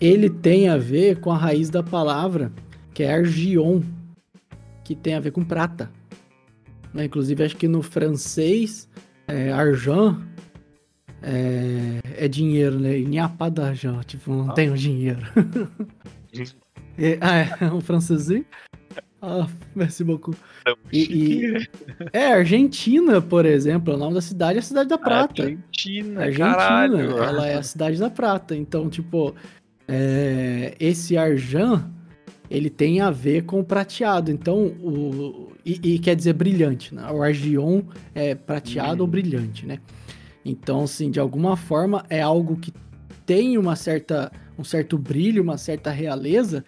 [0.00, 2.50] ele tem a ver com a raiz da palavra,
[2.94, 3.82] que é argion,
[4.84, 5.90] que tem a ver com prata.
[6.92, 7.04] Né?
[7.04, 8.88] Inclusive, acho que no francês,
[9.26, 10.18] é, argent
[11.22, 12.98] é, é dinheiro, né?
[12.98, 14.54] E nhapa d'argent, tipo, não ah.
[14.54, 15.22] tem o dinheiro.
[16.98, 18.44] É, ah, é, um francesinho.
[19.24, 20.36] Ah, merci beaucoup.
[20.92, 21.68] E, e,
[22.12, 25.44] é, Argentina, por exemplo, o nome da cidade é a Cidade da Prata.
[25.44, 27.18] Argentina, Argentina, caralho.
[27.18, 28.56] ela é a Cidade da Prata.
[28.56, 29.32] Então, tipo,
[29.86, 31.88] é, esse Arjan,
[32.52, 34.30] ele tem a ver com o prateado.
[34.30, 35.52] Então, o.
[35.64, 37.10] E, e quer dizer brilhante, né?
[37.10, 37.80] O Argion
[38.14, 39.78] é prateado ou brilhante, né?
[40.44, 42.70] Então, assim, de alguma forma é algo que
[43.24, 46.62] tem uma certa, um certo brilho, uma certa realeza,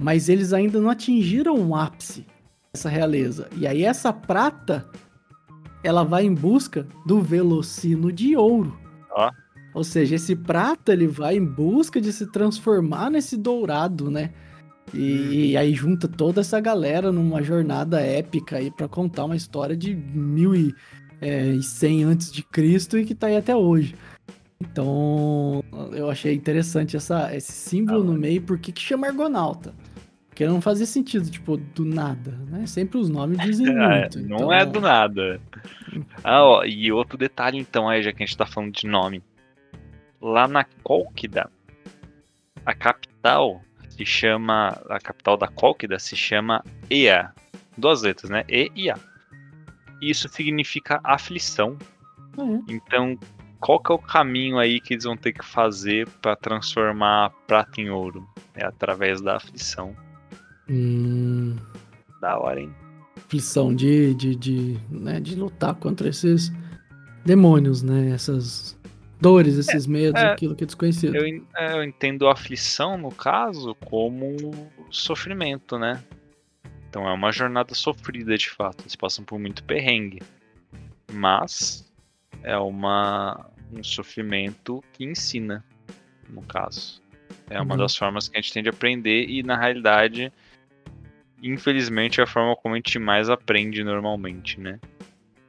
[0.00, 2.26] mas eles ainda não atingiram um ápice
[2.72, 3.48] essa realeza.
[3.56, 4.88] E aí essa prata,
[5.84, 8.76] ela vai em busca do velocino de ouro.
[9.12, 9.30] Ó.
[9.74, 14.32] Ou seja, esse prata ele vai em busca de se transformar nesse dourado, né?
[14.92, 19.76] E, e aí junta toda essa galera numa jornada épica aí para contar uma história
[19.76, 23.94] de 1100 antes de Cristo e que tá aí até hoje.
[24.60, 29.74] Então, eu achei interessante essa, esse símbolo Ah, no meio, porque que chama Argonauta?
[30.28, 32.66] Porque não fazia sentido, tipo, do nada, né?
[32.66, 34.20] Sempre os nomes dizem É, muito.
[34.20, 35.40] não então- é do nada.
[36.22, 39.22] Ah, ó, e outro detalhe então aí, já que a gente tá falando de nome.
[40.20, 41.50] Lá na Cólquida,
[42.66, 43.62] a capital
[44.00, 44.78] se chama.
[44.88, 47.32] A capital da Cólquida se chama Ea.
[47.76, 48.44] Duas letras, né?
[48.48, 48.98] E e A.
[50.00, 51.76] Isso significa aflição.
[52.38, 52.72] É.
[52.72, 53.18] Então,
[53.60, 57.30] qual que é o caminho aí que eles vão ter que fazer para transformar a
[57.30, 58.26] prata em ouro?
[58.54, 59.94] É através da aflição.
[60.68, 61.56] Hum,
[62.20, 62.72] Da hora, hein?
[63.16, 66.50] aflição de, de, de, né, de lutar contra esses
[67.24, 68.10] demônios, né?
[68.10, 68.78] Essas
[69.20, 70.32] dores, esses medos, é.
[70.32, 71.16] aquilo que é desconhecido.
[71.16, 74.50] Eu, é, eu entendo a aflição, no caso, como
[74.90, 76.02] sofrimento, né?
[76.88, 78.82] Então é uma jornada sofrida de fato.
[78.82, 80.20] Eles passam por muito perrengue.
[81.12, 81.88] Mas
[82.42, 85.64] é uma, um sofrimento que ensina,
[86.28, 87.00] no caso.
[87.48, 87.80] É uma Uhum.
[87.80, 90.32] das formas que a gente tem de aprender e, na realidade,
[91.42, 94.80] infelizmente, é a forma como a gente mais aprende normalmente, né?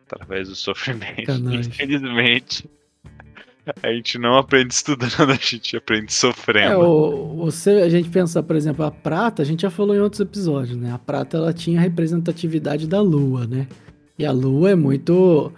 [0.05, 1.31] Através do sofrimento.
[1.31, 2.69] Infelizmente,
[3.83, 6.79] a gente não aprende estudando, a gente aprende É, sofrendo.
[6.79, 10.19] o, você, a gente pensar, por exemplo, a prata, a gente já falou em outros
[10.19, 10.91] episódios, né?
[10.91, 13.67] A prata, ela tinha a representatividade da lua, né?
[14.17, 15.51] E a lua é muito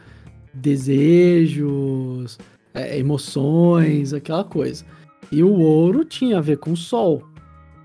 [0.54, 2.38] desejos,
[2.74, 4.86] é, emoções, aquela coisa.
[5.32, 7.24] E o ouro tinha a ver com o sol.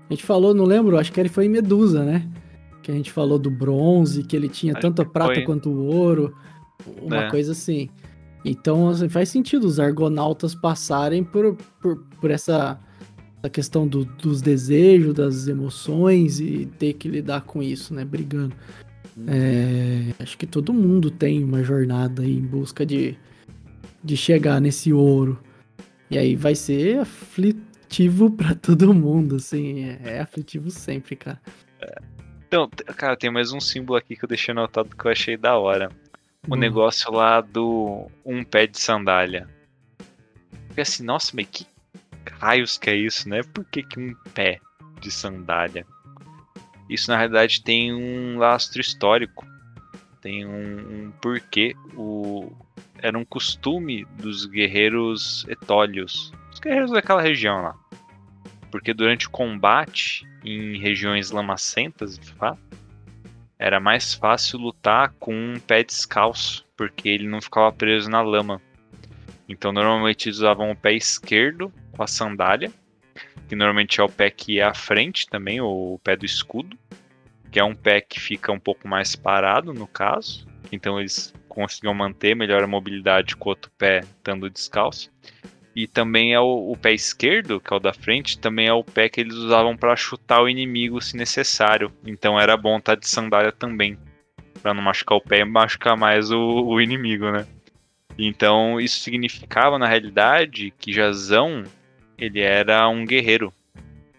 [0.09, 2.27] A gente falou, não lembro, acho que ele foi em Medusa, né?
[2.81, 5.43] Que a gente falou do bronze, que ele tinha Acho tanto a prata foi.
[5.43, 6.33] quanto o ouro,
[7.01, 7.29] uma É.
[7.29, 7.89] coisa assim.
[8.45, 12.79] Então, assim, faz sentido os argonautas passarem por, por, por essa,
[13.39, 18.05] essa questão do- dos desejos, das emoções e ter que lidar com isso, né?
[18.05, 18.55] Brigando.
[19.27, 23.17] É, acho que todo mundo tem uma jornada aí em busca de,
[24.03, 25.37] de chegar nesse ouro.
[26.09, 29.83] E aí vai ser aflitivo pra todo mundo, assim.
[29.83, 31.41] É, é aflitivo sempre, cara.
[32.47, 35.35] Então, t- cara, tem mais um símbolo aqui que eu deixei anotado que eu achei
[35.35, 35.91] da hora.
[36.47, 36.57] O Hum.
[36.57, 39.47] negócio lá do um pé de sandália.
[40.69, 41.67] Fiquei assim, nossa, mas que
[42.39, 43.41] raios que é isso, né?
[43.43, 44.59] Por que, que um pé
[44.99, 45.85] de sandália?
[46.89, 49.45] Isso na realidade tem um lastro histórico.
[50.21, 51.75] Tem um, um porquê.
[51.95, 52.51] O,
[52.97, 56.33] era um costume dos guerreiros etólios.
[56.51, 57.75] Os guerreiros daquela região lá.
[58.71, 62.59] Porque durante o combate em regiões lamacentas, de fato,
[63.59, 68.61] era mais fácil lutar com um pé descalço, porque ele não ficava preso na lama.
[69.49, 72.71] Então normalmente eles usavam o pé esquerdo com a sandália,
[73.49, 76.77] que normalmente é o pé que ia à frente também, ou o pé do escudo,
[77.51, 80.47] que é um pé que fica um pouco mais parado no caso.
[80.71, 85.11] Então eles conseguiam manter melhor a mobilidade com o outro pé estando descalço.
[85.75, 88.83] E também é o, o pé esquerdo, que é o da frente, também é o
[88.83, 91.91] pé que eles usavam para chutar o inimigo se necessário.
[92.05, 93.97] Então era bom estar de sandália também,
[94.61, 97.45] para não machucar o pé e machucar mais o, o inimigo, né?
[98.17, 101.63] Então isso significava na realidade que Jazão
[102.17, 103.53] ele era um guerreiro,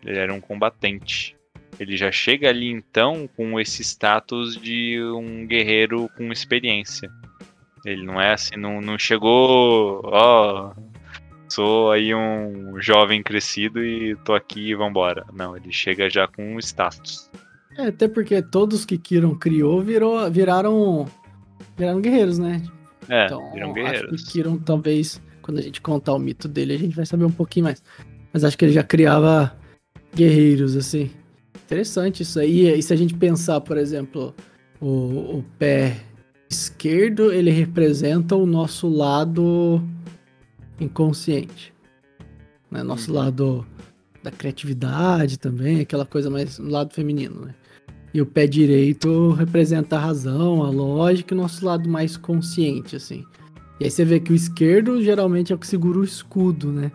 [0.04, 1.36] ele era um combatente.
[1.78, 7.10] Ele já chega ali então com esse status de um guerreiro com experiência.
[7.84, 10.72] Ele não é assim, não, não chegou, ó,
[11.50, 15.24] sou aí um jovem crescido e tô aqui e vambora.
[15.32, 17.30] Não, ele chega já com um status.
[17.76, 21.06] É, até porque todos que Kiron criou virou, viraram,
[21.76, 22.62] viraram guerreiros, né?
[23.08, 24.24] É, Então, viram acho guerreiros.
[24.24, 27.30] que Kiron, talvez, quando a gente contar o mito dele, a gente vai saber um
[27.30, 27.82] pouquinho mais.
[28.32, 29.56] Mas acho que ele já criava
[30.14, 31.10] guerreiros, assim.
[31.64, 32.68] Interessante isso aí.
[32.78, 34.34] E se a gente pensar, por exemplo,
[34.80, 35.96] o, o pé
[36.50, 39.80] esquerdo, ele representa o nosso lado
[40.80, 41.72] inconsciente.
[42.70, 42.82] Né?
[42.82, 43.16] Nosso Uhum.
[43.18, 43.66] lado
[44.22, 47.54] da criatividade também, aquela coisa mais no lado feminino, né?
[48.12, 52.96] E o pé direito representa a razão, a lógica e o nosso lado mais consciente,
[52.96, 53.24] assim.
[53.78, 56.90] E aí você vê que o esquerdo geralmente é o que segura o escudo, né?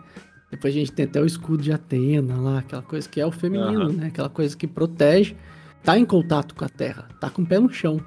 [0.50, 3.32] Depois a gente tem até o escudo de Atena lá, aquela coisa que é o
[3.32, 3.92] feminino, Aham.
[3.92, 4.06] né?
[4.06, 5.34] Aquela coisa que protege,
[5.82, 7.98] tá em contato com a Terra, tá com o pé no chão.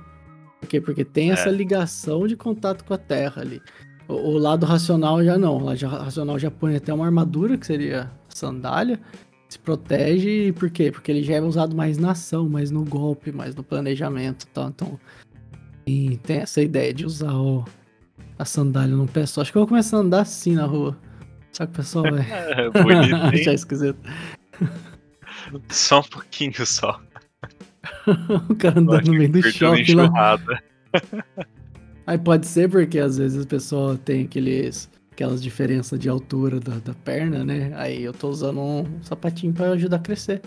[0.61, 0.79] Por quê?
[0.79, 1.51] Porque tem essa É.
[1.51, 3.61] ligação de contato com a Terra ali.
[4.09, 5.57] O, o lado racional já não.
[5.57, 8.99] O lado racional já põe até uma armadura, que seria sandália.
[9.47, 10.91] Se protege, por quê?
[10.91, 14.47] Porque ele já é usado mais na ação, mais no golpe, mais no planejamento e
[14.47, 14.69] tal.
[14.69, 14.99] Então,
[15.87, 17.65] e tem essa ideia de usar o,
[18.37, 19.41] a sandália no pé só.
[19.41, 20.95] Acho que eu vou começar a andar assim na rua.
[21.51, 23.97] Só que o pessoal vai É, achar esquisito.
[25.69, 27.01] Só um pouquinho só.
[28.49, 30.37] o cara andando no meio do shopping lá.
[32.09, 36.79] Aí pode ser porque às vezes a pessoa tem aqueles, aquelas diferenças de altura da,
[36.79, 37.71] da perna, né?
[37.75, 40.41] Aí eu tô usando um sapatinho pra ajudar a crescer.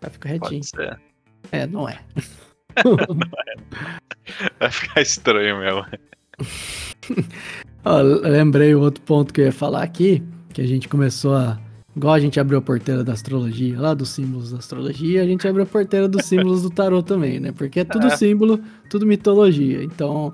[0.00, 0.60] Vai ficar retinho.
[0.60, 1.00] Pode ser.
[1.52, 2.00] É, não é.
[4.58, 5.86] Vai ficar estranho mesmo.
[7.84, 10.20] Ó, lembrei o outro ponto que eu ia falar aqui,
[10.52, 11.60] que a gente começou a.
[11.96, 15.46] Igual a gente abriu a porteira da astrologia, lá dos símbolos da astrologia, a gente
[15.46, 17.52] abriu a porteira dos símbolos do tarô também, né?
[17.52, 18.16] Porque é tudo É.
[18.16, 18.58] símbolo,
[18.90, 19.80] tudo mitologia.
[19.80, 20.32] Então,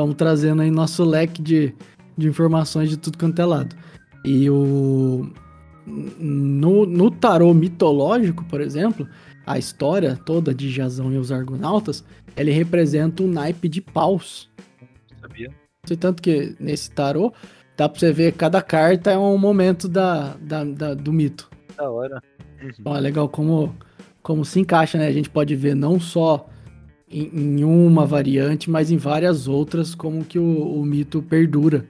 [0.00, 1.74] vamos trazendo aí nosso leque de,
[2.16, 3.76] de informações de tudo quanto é lado.
[4.24, 5.30] E o.
[5.86, 9.08] No, no tarô mitológico, por exemplo,
[9.46, 12.04] a história toda de Jasão e os Argonautas,
[12.36, 14.48] ele representa um naipe de paus.
[15.20, 15.50] Sabia?
[15.98, 17.32] Tanto que nesse tarô
[17.76, 21.50] dá pra você ver cada carta é um momento da, da- da- do mito.
[21.76, 22.22] Da hora.
[22.78, 23.74] Então é legal como,
[24.22, 25.06] como se encaixa, né?
[25.08, 26.46] A gente pode ver não só
[27.10, 31.86] em, em uma variante, mas em várias outras, como que o, o mito perdura.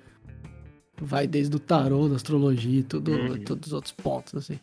[1.03, 3.43] Vai desde o tarô, da astrologia e tudo, Uhum.
[3.45, 4.59] todos os outros pontos, assim.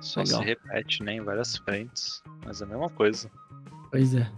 [0.00, 0.40] Só Legal.
[0.40, 1.14] se repete, né?
[1.14, 2.22] Em várias frentes.
[2.44, 3.30] Mas é a mesma coisa.
[3.90, 4.30] Pois é.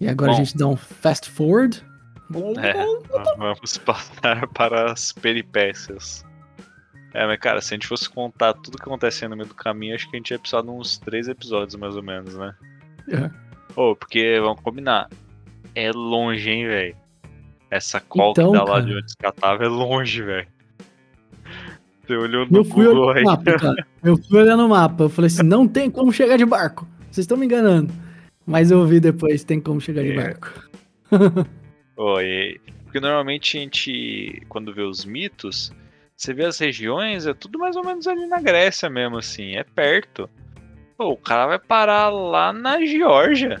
[0.00, 0.38] E agora Bom.
[0.38, 1.82] a gente dá um fast forward.
[2.60, 2.72] É,
[3.36, 6.24] vamos passar para as peripécias.
[7.14, 9.94] É, mas cara, se a gente fosse contar tudo que acontece no meio do caminho,
[9.94, 12.54] acho que a gente ia precisar de uns três episódios, mais ou menos, né?
[13.08, 13.30] É.
[13.76, 15.08] Ô, porque, vamos combinar,
[15.74, 16.96] é longe, hein, velho?
[17.70, 18.82] Essa call Então, que dá lá cara.
[18.84, 20.46] de onde escatava é longe, velho.
[22.06, 23.22] Você olhou no Eu fui Google aí.
[23.24, 23.86] mapa, cara.
[24.02, 25.04] Eu fui olhando o mapa.
[25.04, 26.86] Eu falei assim, não tem como chegar de barco.
[27.10, 27.92] Vocês estão me enganando.
[28.44, 30.14] Mas eu vi depois, tem como chegar de É.
[30.16, 30.48] barco.
[31.96, 35.72] Ô, e- Porque normalmente a gente, quando vê os mitos,
[36.14, 39.64] você vê as regiões, é tudo mais ou menos ali na Grécia mesmo, assim, é
[39.64, 40.28] perto.
[41.02, 43.60] Pô, o cara vai parar lá na Geórgia.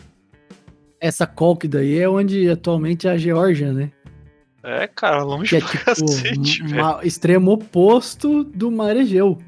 [1.00, 3.90] Essa Colk daí é onde atualmente é a Geórgia, né?
[4.62, 6.62] É, cara, longe Que é tipo cacete,
[7.02, 9.38] extremo oposto do Mar Egeu.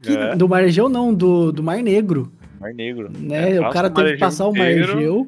[0.00, 0.34] Que- É.
[0.34, 2.32] Do Mar Egeu não, do, do Mar Negro.
[2.58, 3.10] Mar Negro.
[3.14, 3.56] Né?
[3.56, 4.70] É, o cara teve que passar o Mar.
[4.70, 5.26] Egeu,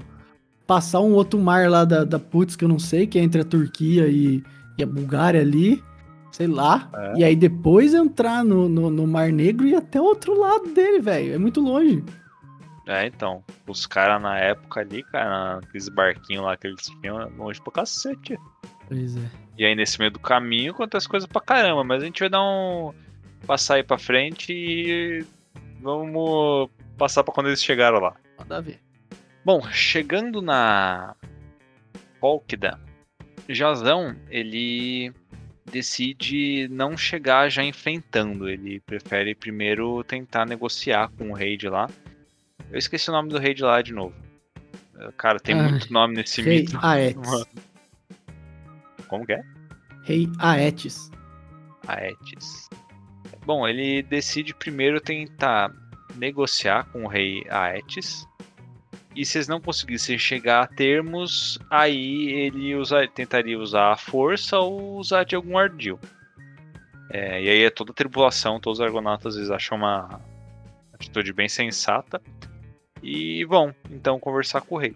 [0.67, 3.43] passar um outro mar lá da, da Putz, que eu não sei, que é entre
[3.43, 4.43] a Turquia e,
[4.79, 5.83] e a Bulgária ali.
[6.31, 6.91] Sei lá.
[6.95, 7.19] É.
[7.19, 11.01] E aí depois entrar no, no, no Mar Negro e até o outro lado dele,
[11.01, 11.35] velho.
[11.35, 12.05] É muito longe.
[12.87, 13.45] É, então.
[13.67, 17.73] Os caras na época ali, cara, aqueles barquinhos lá que eles tinham, é longe pra
[17.73, 18.39] cacete.
[18.89, 19.31] Pois é.
[19.57, 22.43] E aí nesse meio do caminho acontece coisa pra caramba, mas a gente vai dar
[22.43, 22.93] um.
[23.47, 25.25] passar aí pra frente e
[25.81, 28.17] vamos passar pra quando eles chegaram lá.
[28.39, 28.81] Manda ver.
[29.45, 31.15] Bom, chegando na
[32.21, 32.79] Cólquida,
[33.49, 35.13] Jazão, ele
[35.71, 41.89] decide não chegar já enfrentando, ele prefere primeiro tentar negociar com o rei de lá.
[42.71, 44.15] Eu esqueci o nome do rei de lá de novo.
[44.99, 46.79] Eh, Cara, tem Ah, muito nome nesse Rei mito.
[46.83, 47.47] Aetes.
[49.09, 49.43] Como que é?
[50.05, 51.11] Rei Aetes.
[51.87, 52.69] Aetes.
[53.45, 55.73] Bom, ele decide primeiro tentar
[56.15, 58.27] negociar com o rei Aetes.
[59.15, 64.59] E se eles não conseguissem chegar a termos, aí ele usa- tentaria usar a força
[64.59, 65.99] ou usar de algum ardil.
[67.11, 70.21] É, e aí é toda a tripulação, todos os argonautas eles acham uma
[70.93, 72.23] atitude bem sensata.
[73.03, 74.95] E vão então conversar com o rei.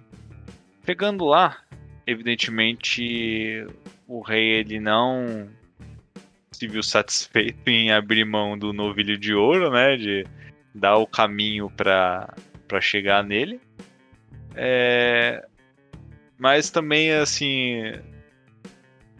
[0.87, 1.59] Chegando lá,
[2.07, 3.67] evidentemente
[4.07, 5.49] o rei ele não
[6.53, 9.97] se viu satisfeito em abrir mão do novilho de ouro, né?
[9.97, 10.25] De
[10.75, 12.33] dar o caminho para
[12.81, 13.61] chegar nele.
[14.55, 15.45] É,
[16.39, 17.93] mas também, assim,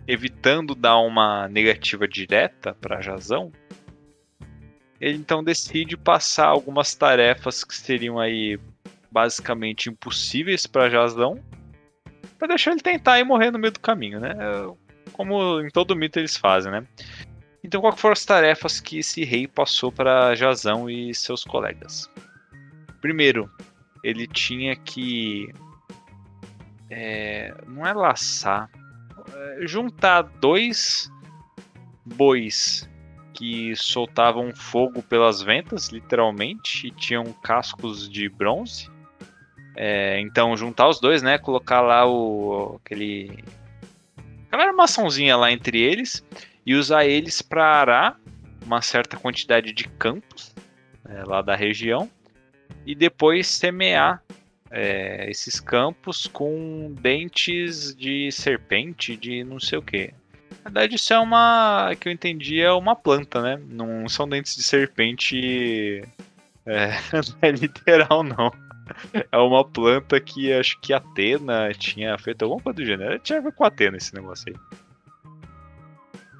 [0.07, 3.53] evitando dar uma negativa direta para Jazão,
[5.01, 8.59] ele então decide passar algumas tarefas que seriam aí
[9.11, 11.43] basicamente impossíveis para Jazão,
[12.39, 14.35] para deixar ele tentar e morrer no meio do caminho, né?
[15.13, 16.87] Como em todo mito eles fazem, né?
[17.63, 22.11] Então, quais foram as tarefas que esse rei passou para Jazão e seus colegas?
[23.01, 23.51] Primeiro,
[24.05, 25.49] ele tinha que.
[26.91, 28.71] é, não é laçar.
[29.35, 31.11] é, juntar dois
[32.05, 32.89] bois
[33.33, 38.89] que soltavam fogo pelas ventas, literalmente, e tinham cascos de bronze.
[39.75, 41.39] É, então, juntar os dois, né?
[41.39, 43.43] Colocar lá o aquele
[44.47, 46.25] aquela armaçãozinha lá entre eles
[46.65, 48.21] e usar eles para arar
[48.65, 50.55] uma certa quantidade de campos
[51.09, 52.09] é, lá da região
[52.87, 54.23] e depois semear
[54.71, 60.13] é, esses campos com dentes de serpente, de não sei o que.
[60.65, 61.93] Na verdade, isso é uma.
[61.99, 63.61] que eu entendi é uma planta, né?
[63.69, 66.03] Não são dentes de serpente.
[66.67, 66.91] É,
[67.43, 68.51] é literal, não.
[69.31, 73.19] É uma planta que acho que Atena tinha feito alguma coisa do gênero.
[73.19, 74.81] Tinha a ver com Atena esse negócio aí.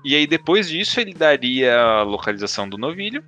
[0.05, 3.25] E aí, depois disso, ele daria a localização do novilho.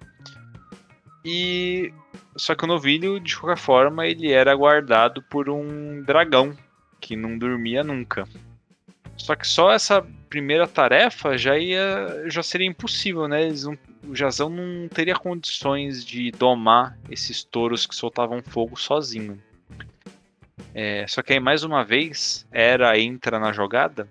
[1.25, 1.93] E.
[2.37, 6.57] Só que o novilho, de qualquer forma, ele era guardado por um dragão
[7.01, 8.29] que não dormia nunca.
[9.17, 13.49] Só que só essa primeira tarefa já ia já seria impossível, né?
[13.65, 13.79] Não,
[14.11, 19.43] o Jazão não teria condições de domar esses touros que soltavam fogo sozinho.
[20.75, 24.09] É, só que aí mais uma vez Hera entra na jogada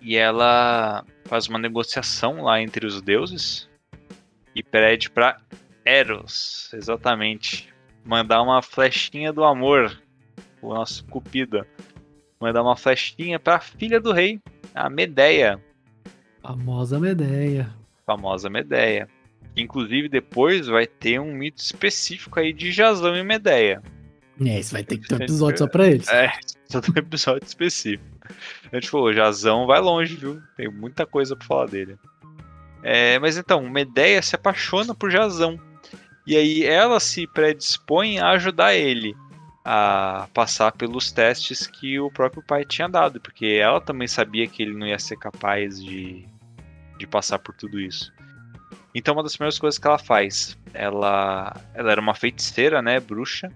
[0.00, 3.68] e ela faz uma negociação lá entre os deuses
[4.54, 5.40] e pede para
[5.84, 7.72] Eros, exatamente,
[8.04, 10.00] mandar uma flechinha do amor,
[10.62, 11.66] o nosso Cupido
[12.44, 14.38] mandar uma flechinha para a filha do rei,
[14.74, 15.58] a Medeia.
[16.42, 17.74] Famosa Medeia.
[18.06, 19.08] Famosa Medeia.
[19.56, 23.82] Inclusive, depois vai ter um mito específico aí de Jazão e Medeia.
[24.44, 26.08] É, isso vai ter que ter um episódio só pra eles.
[26.08, 26.32] É,
[26.68, 28.04] só tem um episódio específico.
[28.70, 30.42] A gente falou, Jazão vai longe, viu?
[30.56, 31.96] Tem muita coisa pra falar dele.
[32.82, 35.58] É, mas então, Medeia se apaixona por Jazão.
[36.26, 39.14] E aí ela se predispõe a ajudar ele
[39.64, 44.62] a passar pelos testes que o próprio pai tinha dado, porque ela também sabia que
[44.62, 46.26] ele não ia ser capaz de,
[46.98, 48.12] de passar por tudo isso.
[48.94, 53.50] Então, uma das primeiras coisas que ela faz, ela, ela era uma feiticeira, né, bruxa,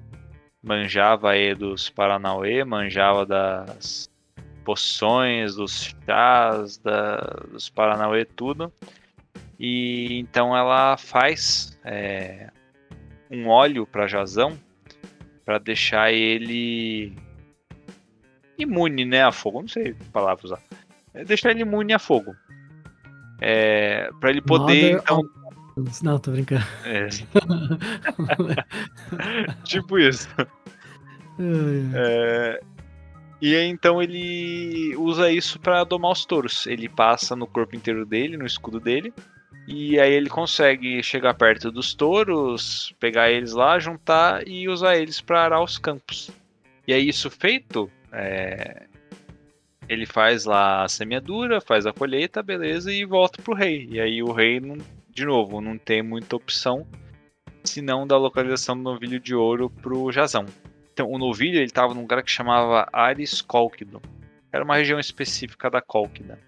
[0.62, 4.10] manjava aí dos Paranauê, manjava das
[4.64, 7.16] poções, dos chás, da,
[7.50, 8.72] dos Paranauê, tudo.
[9.58, 12.50] E então ela faz é,
[13.30, 14.58] um óleo para Jazão
[15.44, 17.12] para deixar ele
[18.58, 19.62] imune, né, a fogo.
[19.62, 20.60] Não sei que palavra usar.
[21.14, 22.34] É deixar ele imune a fogo.
[23.40, 25.20] É, para ele poder Mother então
[25.76, 26.04] of...
[26.04, 26.64] Não, tô brincando.
[26.84, 27.08] É.
[29.64, 30.28] tipo isso.
[31.94, 32.60] É,
[33.40, 36.66] e aí, então ele usa isso para domar os touros.
[36.66, 39.14] Ele passa no corpo inteiro dele, no escudo dele,
[39.70, 45.20] e aí ele consegue chegar perto dos touros, pegar eles lá, juntar e usar eles
[45.20, 46.30] para arar os campos.
[46.86, 48.86] E aí isso feito, é...
[49.86, 53.86] ele faz lá a semeadura, faz a colheita, beleza, e volta pro rei.
[53.90, 54.78] E aí o rei, não,
[55.10, 56.86] de novo, não tem muita opção
[57.62, 60.46] senão da localização do novilho de ouro pro Jazão.
[60.94, 64.00] Então o novilho ele estava num lugar que chamava Ares Colquido.
[64.50, 66.38] Era uma região específica da Colquida.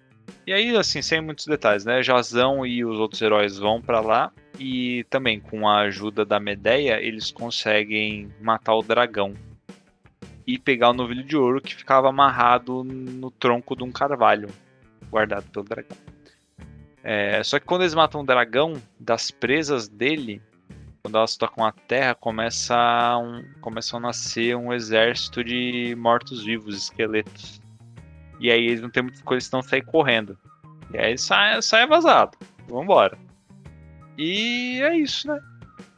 [0.45, 2.01] E aí, assim, sem muitos detalhes, né?
[2.01, 6.99] Jazão e os outros heróis vão para lá e também com a ajuda da Medeia,
[6.99, 9.35] eles conseguem matar o dragão
[10.45, 14.49] e pegar o novilho de ouro que ficava amarrado no tronco de um carvalho
[15.09, 15.97] guardado pelo dragão.
[17.03, 20.41] É, só que quando eles matam o dragão, das presas dele,
[21.01, 22.75] quando elas tocam a terra, começa
[23.17, 27.60] um, começam a nascer um exército de mortos-vivos, esqueletos.
[28.41, 30.35] E aí eles não tem muita coisa senão sair correndo.
[30.91, 32.35] E aí sai, sai vazado.
[32.67, 33.15] Vambora.
[34.17, 35.39] E é isso, né?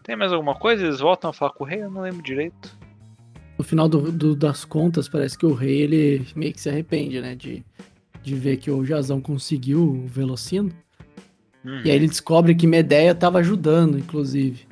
[0.04, 0.84] Tem mais alguma coisa?
[0.84, 1.82] Eles voltam a falar com o rei?
[1.82, 2.78] Eu não lembro direito.
[3.58, 7.22] No final do, do, das contas, parece que o rei ele meio que se arrepende,
[7.22, 7.34] né?
[7.34, 7.64] De,
[8.22, 10.70] de ver que o Jazão conseguiu o Velocino.
[11.64, 11.82] Uhum.
[11.86, 14.68] E aí ele descobre que Medeia estava ajudando, inclusive.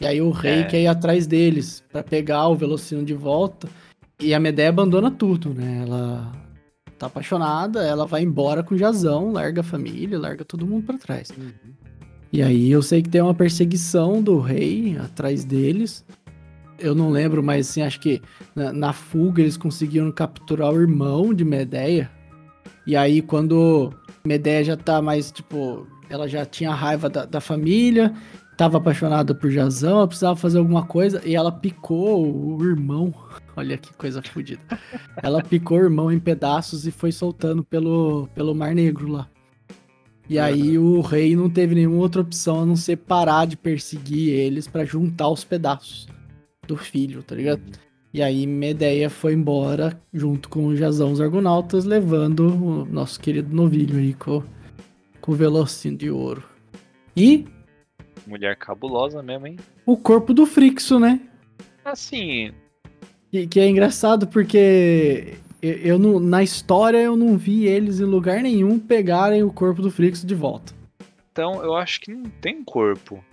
[0.00, 0.64] E aí o rei é.
[0.64, 3.68] quer ir atrás deles para pegar o Velocino de volta.
[4.20, 5.82] E a Medeia abandona tudo, né?
[5.82, 6.43] Ela
[7.04, 10.98] tá apaixonada, ela vai embora com o Jazão, larga a família, larga todo mundo para
[10.98, 11.30] trás.
[11.36, 11.52] Uhum.
[12.32, 16.04] E aí eu sei que tem uma perseguição do rei atrás deles.
[16.78, 18.20] Eu não lembro, mas assim, acho que
[18.56, 22.10] na, na fuga eles conseguiram capturar o irmão de Medeia.
[22.86, 23.92] E aí quando
[24.26, 28.12] Medeia já tá mais, tipo, ela já tinha raiva da, da família,
[28.56, 33.12] tava apaixonada por Jazão, ela precisava fazer alguma coisa e ela picou o irmão
[33.56, 34.62] Olha que coisa fodida.
[35.22, 39.28] Ela picou o irmão em pedaços e foi soltando pelo, pelo Mar Negro lá.
[40.28, 44.30] E aí o rei não teve nenhuma outra opção a não ser parar de perseguir
[44.30, 46.08] eles para juntar os pedaços
[46.66, 47.62] do filho, tá ligado?
[48.12, 53.54] E aí Medeia foi embora junto com o Jazão os Argonautas, levando o nosso querido
[53.54, 54.42] novilho aí com,
[55.20, 56.42] com o Velocino de ouro.
[57.16, 57.44] E
[58.26, 59.56] Mulher cabulosa mesmo, hein?
[59.84, 61.20] o corpo do Frixo, né?
[61.84, 62.52] Assim,
[63.34, 68.04] Que, que é engraçado porque eu, eu não, na história eu não vi eles em
[68.04, 70.72] lugar nenhum pegarem o corpo do Frixo de volta.
[71.32, 73.24] então eu acho que não tem corpo.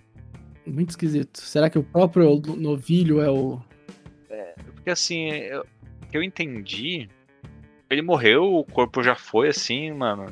[0.65, 1.39] Muito esquisito.
[1.39, 3.61] Será que o próprio novilho é o.
[4.73, 5.63] Porque assim, eu,
[6.11, 7.07] eu entendi,
[7.87, 10.25] ele morreu, o corpo já foi assim, mano,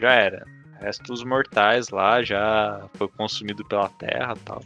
[0.00, 0.46] já era.
[0.80, 4.62] O resto dos mortais lá já foi consumido pela terra e tal.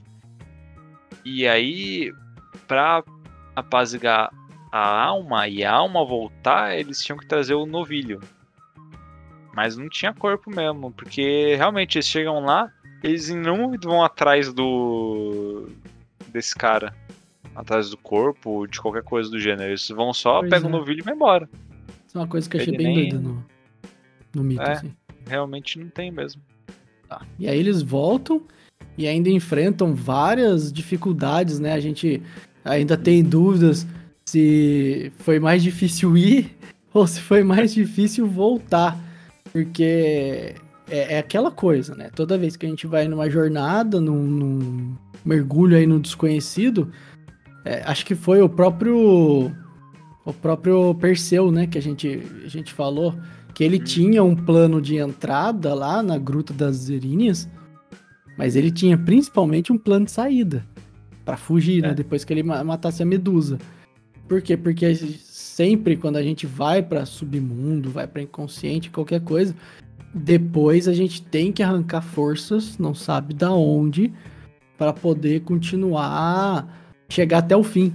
[1.25, 2.13] E aí,
[2.69, 3.03] pra
[3.57, 4.31] apaziguar
[4.71, 8.21] a alma e a alma voltar, eles tinham que trazer o novilho.
[9.55, 12.71] Mas não tinha corpo mesmo, porque realmente eles chegam lá,
[13.03, 15.69] eles não vão atrás do.
[16.29, 16.95] desse cara.
[17.55, 19.71] Atrás do corpo, de qualquer coisa do gênero.
[19.71, 20.75] Eles vão só, Pois pegam é.
[20.75, 21.49] o novilho e vão embora.
[22.07, 23.47] Isso é uma coisa que eu achei Ele bem nem- doida no,
[24.35, 24.73] no mito, É.
[24.73, 24.95] assim.
[25.27, 26.43] Realmente não tem mesmo.
[27.09, 27.23] Tá.
[27.39, 28.43] E aí eles voltam
[28.99, 31.73] e ainda enfrentam várias dificuldades, né?
[31.73, 32.23] A gente
[32.67, 33.87] ainda tem dúvidas
[34.25, 36.57] se foi mais difícil ir
[36.93, 38.99] ou se foi mais difícil voltar.
[39.53, 40.55] Porque
[40.91, 42.11] é, é aquela coisa, né?
[42.15, 46.91] Toda vez que a gente vai numa jornada, num, num mergulho aí no desconhecido,
[47.65, 49.51] é, acho que foi o próprio
[50.25, 53.15] o próprio Perseu, né, que a gente, a gente falou,
[53.55, 57.49] que ele tinha um plano de entrada lá na Gruta das Zerinhas,
[58.37, 60.67] mas ele tinha principalmente um plano de saída
[61.27, 61.95] Pra fugir, né, É.
[61.95, 63.59] depois que ele ma- matasse a Medusa.
[64.27, 64.57] Por quê?
[64.57, 69.55] Porque sempre quando a gente vai pra submundo, vai pra inconsciente, qualquer coisa,
[70.15, 74.13] depois a gente tem que arrancar forças, não sabe da onde,
[74.79, 77.93] pra poder continuar chegar até o fim.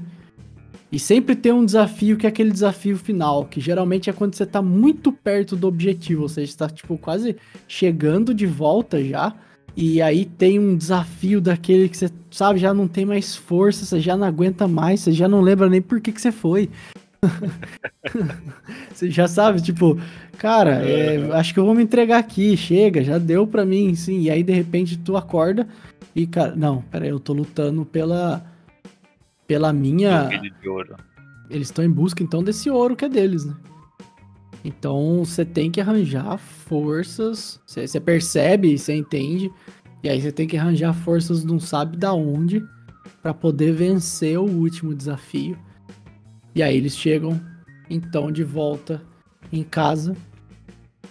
[0.91, 4.45] E sempre tem um desafio que é aquele desafio final, que geralmente é quando você
[4.45, 9.33] tá muito perto do objetivo, ou seja, está tipo quase chegando de volta já.
[9.75, 13.99] E aí tem um desafio daquele que você, sabe, já não tem mais força, você
[13.99, 16.69] já não aguenta mais, você já não lembra nem por que, que você foi.
[18.93, 19.99] você já sabe, tipo,
[20.37, 24.21] cara, é, acho que eu vou me entregar aqui, chega, já deu pra mim, sim.
[24.21, 25.67] E aí de repente tu acorda
[26.15, 28.45] e, cara, não, peraí, eu tô lutando pela
[29.47, 30.29] pela minha.
[31.49, 33.53] Eles estão em busca então desse ouro que é deles, né?
[34.63, 37.59] Então você tem que arranjar forças.
[37.65, 39.51] Você percebe, você entende.
[40.03, 42.63] E aí você tem que arranjar forças não sabe da onde
[43.21, 45.57] para poder vencer o último desafio.
[46.55, 47.39] E aí eles chegam
[47.89, 49.01] então de volta
[49.51, 50.15] em casa.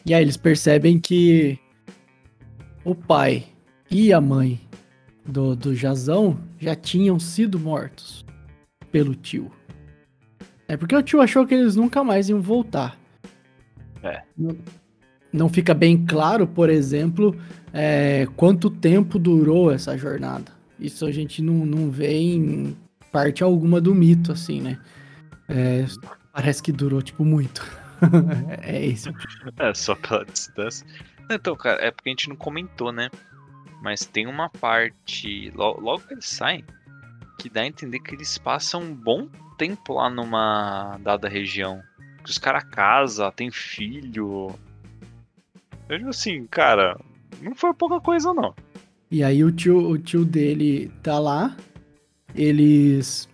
[0.04, 1.58] E aí eles percebem que
[2.84, 3.44] o pai
[3.90, 4.60] e a mãe
[5.26, 8.24] do, do Jazão já tinham sido mortos
[8.90, 9.50] pelo tio.
[10.66, 12.98] É porque o tio achou que eles nunca mais iam voltar.
[14.02, 14.22] É.
[14.36, 14.56] Não,
[15.32, 17.36] não fica bem claro, por exemplo,
[17.72, 20.52] é, quanto tempo durou essa jornada.
[20.78, 22.76] Isso a gente não, não vê em
[23.12, 24.78] parte alguma do mito, assim, né?
[25.48, 25.84] É,
[26.32, 27.62] parece que durou, tipo, muito.
[28.62, 29.10] é isso.
[29.58, 30.86] É, só pela distância.
[31.30, 33.10] Então, cara, é porque a gente não comentou, né?
[33.82, 35.50] Mas tem uma parte.
[35.54, 36.64] lo- Logo que eles saem,
[37.38, 39.28] que dá a entender que eles passam um bom
[39.58, 41.82] tempo lá numa dada região.
[42.24, 44.54] Os caras casam, tem filho.
[45.88, 46.98] Eu digo assim, cara,
[47.42, 48.54] não foi pouca coisa, não.
[49.10, 51.56] E aí o tio, o tio dele tá lá,
[52.34, 53.28] eles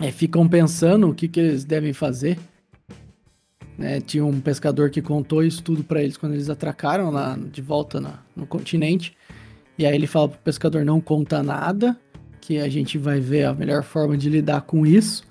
[0.00, 2.38] é, ficam pensando o que, que eles devem fazer.
[3.76, 7.60] Né, tinha um pescador que contou isso tudo pra eles quando eles atracaram lá de
[7.60, 9.16] volta na- no continente.
[9.76, 11.98] E aí ele fala pro pescador não conta nada,
[12.40, 15.24] que a gente vai ver a melhor forma de lidar com isso.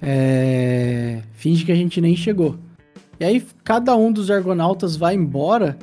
[0.00, 2.58] É, finge que a gente nem chegou.
[3.20, 5.76] E aí cada um dos argonautas vai embora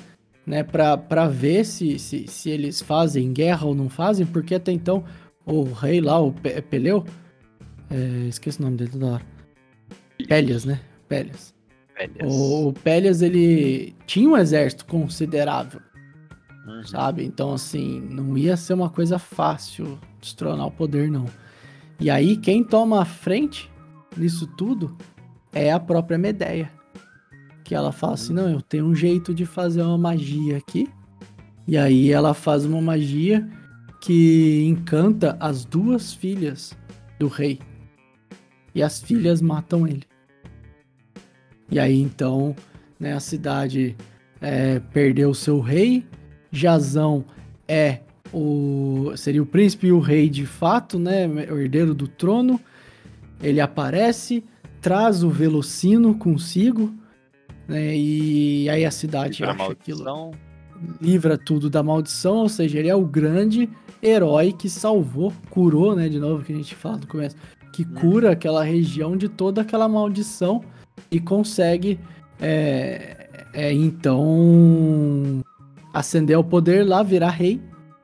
[0.45, 4.71] né, pra, pra ver se, se, se eles fazem guerra ou não fazem, porque até
[4.71, 5.03] então
[5.45, 7.03] o rei lá, o Pe- Peleu,
[7.89, 9.23] é, esqueci o nome dele toda hora.
[10.27, 10.79] Pélias, né?
[11.09, 11.53] Pélias.
[12.23, 15.79] O, o Pélias, ele tinha um exército considerável,
[16.67, 16.83] Uhum.
[16.83, 17.23] sabe?
[17.23, 21.25] Então, assim, não ia ser uma coisa fácil destronar o poder, não.
[21.99, 23.69] E aí, quem toma a frente
[24.17, 24.95] nisso tudo
[25.53, 26.71] é a própria Medeia.
[27.63, 30.89] Que ela fala assim: não, eu tenho um jeito de fazer uma magia aqui.
[31.67, 33.49] E aí ela faz uma magia
[33.99, 36.77] que encanta as duas filhas
[37.17, 37.59] do rei.
[38.73, 40.03] E as filhas matam ele.
[41.71, 42.55] E aí então,
[42.99, 43.95] né, a cidade
[44.39, 46.05] é, perdeu o seu rei.
[46.51, 47.25] Jazão
[47.67, 48.01] é
[48.31, 52.59] o seria o príncipe e o rei de fato, né, o herdeiro do trono.
[53.41, 54.43] Ele aparece,
[54.81, 56.93] traz o Velocino consigo,
[57.67, 60.33] né, e aí a cidade Livra acha aquilo
[61.01, 63.69] livra tudo da maldição, ou seja, ele é o grande
[64.01, 66.09] herói que salvou, curou, né?
[66.09, 67.35] De novo, que a gente fala no começo,
[67.73, 70.63] que cura aquela região de toda aquela maldição
[71.09, 71.99] e consegue,
[72.39, 75.41] é, é, então,
[75.93, 77.61] ascender ao poder lá, virar rei,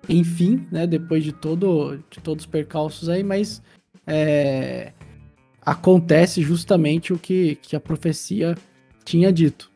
[0.10, 0.88] enfim, né?
[0.88, 3.62] Depois de, todo, de todos os percalços aí, mas
[4.08, 4.94] é,
[5.66, 8.56] acontece justamente o que, que a profecia
[9.04, 9.72] tinha dito.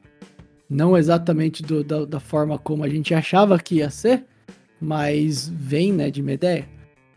[0.69, 4.25] Não exatamente do, da, da, forma como a gente achava que ia ser,
[4.81, 6.67] mas vem né, de Medeia,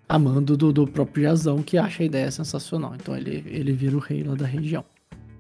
[0.07, 2.95] amando do, do próprio Jazão, que acha a ideia sensacional.
[2.95, 4.85] Então ele, ele vira o rei lá da região.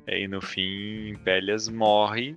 [0.06, 2.34] E no fim, Pélias morre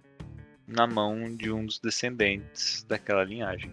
[0.68, 3.72] na mão de um dos descendentes daquela linhagem.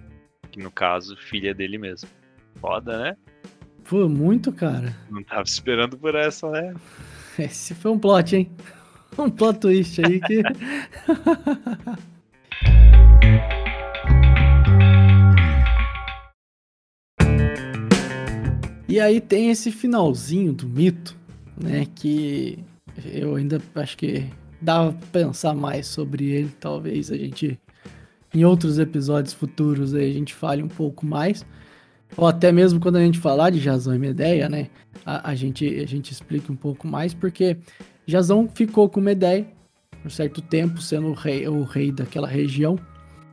[0.53, 2.09] Que no caso, filha dele mesmo.
[2.61, 3.17] Foda, né?
[3.89, 4.95] Pô, muito, cara.
[5.11, 6.75] Não tava esperando por essa, né?
[7.47, 8.51] Esse foi um plot, hein?
[9.17, 10.43] Um plot twist aí que.
[18.89, 21.17] e aí tem esse finalzinho do mito,
[21.61, 21.85] né?
[21.97, 22.63] Que
[23.13, 24.25] eu ainda acho que
[24.61, 26.51] dava pra pensar mais sobre ele.
[26.61, 27.59] Talvez a gente,
[28.33, 31.45] em outros episódios futuros, aí a gente fale um pouco mais.
[32.17, 34.69] Ou até mesmo quando a gente falar de Jazão e Medeia, né?
[35.05, 37.57] A, a, gente, a gente explica um pouco mais, porque
[38.07, 39.47] Jazão ficou com Medeia
[40.03, 42.79] por certo tempo, sendo o rei, o rei daquela região.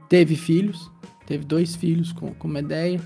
[0.09, 0.91] Teve filhos,
[1.25, 2.99] teve dois filhos com, com Medeia,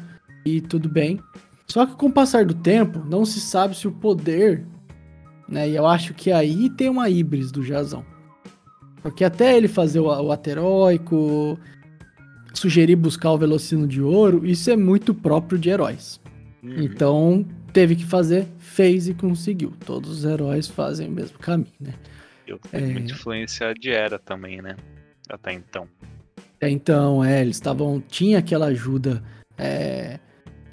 [0.46, 1.20] e tudo bem.
[1.68, 4.66] Só que com o passar do tempo, não se sabe se o poder,
[5.48, 5.70] né?
[5.70, 8.04] E eu acho que aí tem uma híbris do Jazão.
[9.02, 11.58] Porque até ele fazer o, o ateróico,
[12.54, 16.20] sugerir buscar o Velocino de Ouro, isso é muito próprio de heróis.
[16.64, 16.82] Uhum.
[16.82, 19.74] Então, teve que fazer, fez e conseguiu.
[19.86, 21.94] Todos os heróis fazem o mesmo caminho, né?
[22.48, 22.94] Eu tenho é...
[22.94, 24.76] muita influência de Era também, né?
[25.30, 25.88] Até então.
[26.60, 28.02] É, então, é, eles estavam.
[28.02, 29.24] Tinha aquela ajuda
[29.58, 30.20] é,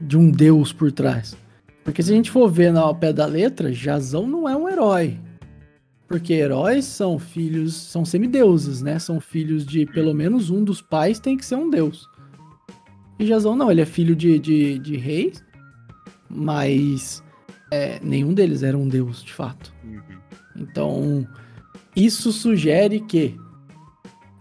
[0.00, 1.36] de um deus por trás.
[1.84, 5.18] Porque se a gente for ver ao pé da letra, Jazão não é um herói.
[6.06, 8.98] Porque heróis são filhos, são semideuses, né?
[8.98, 12.08] São filhos de pelo menos um dos pais tem que ser um deus.
[13.18, 15.42] E Jazão não, ele é filho de, de, de reis,
[16.28, 17.24] mas
[17.70, 19.74] é, nenhum deles era um deus, de fato.
[19.84, 20.00] Uhum.
[20.56, 21.26] Então,
[21.94, 23.36] isso sugere que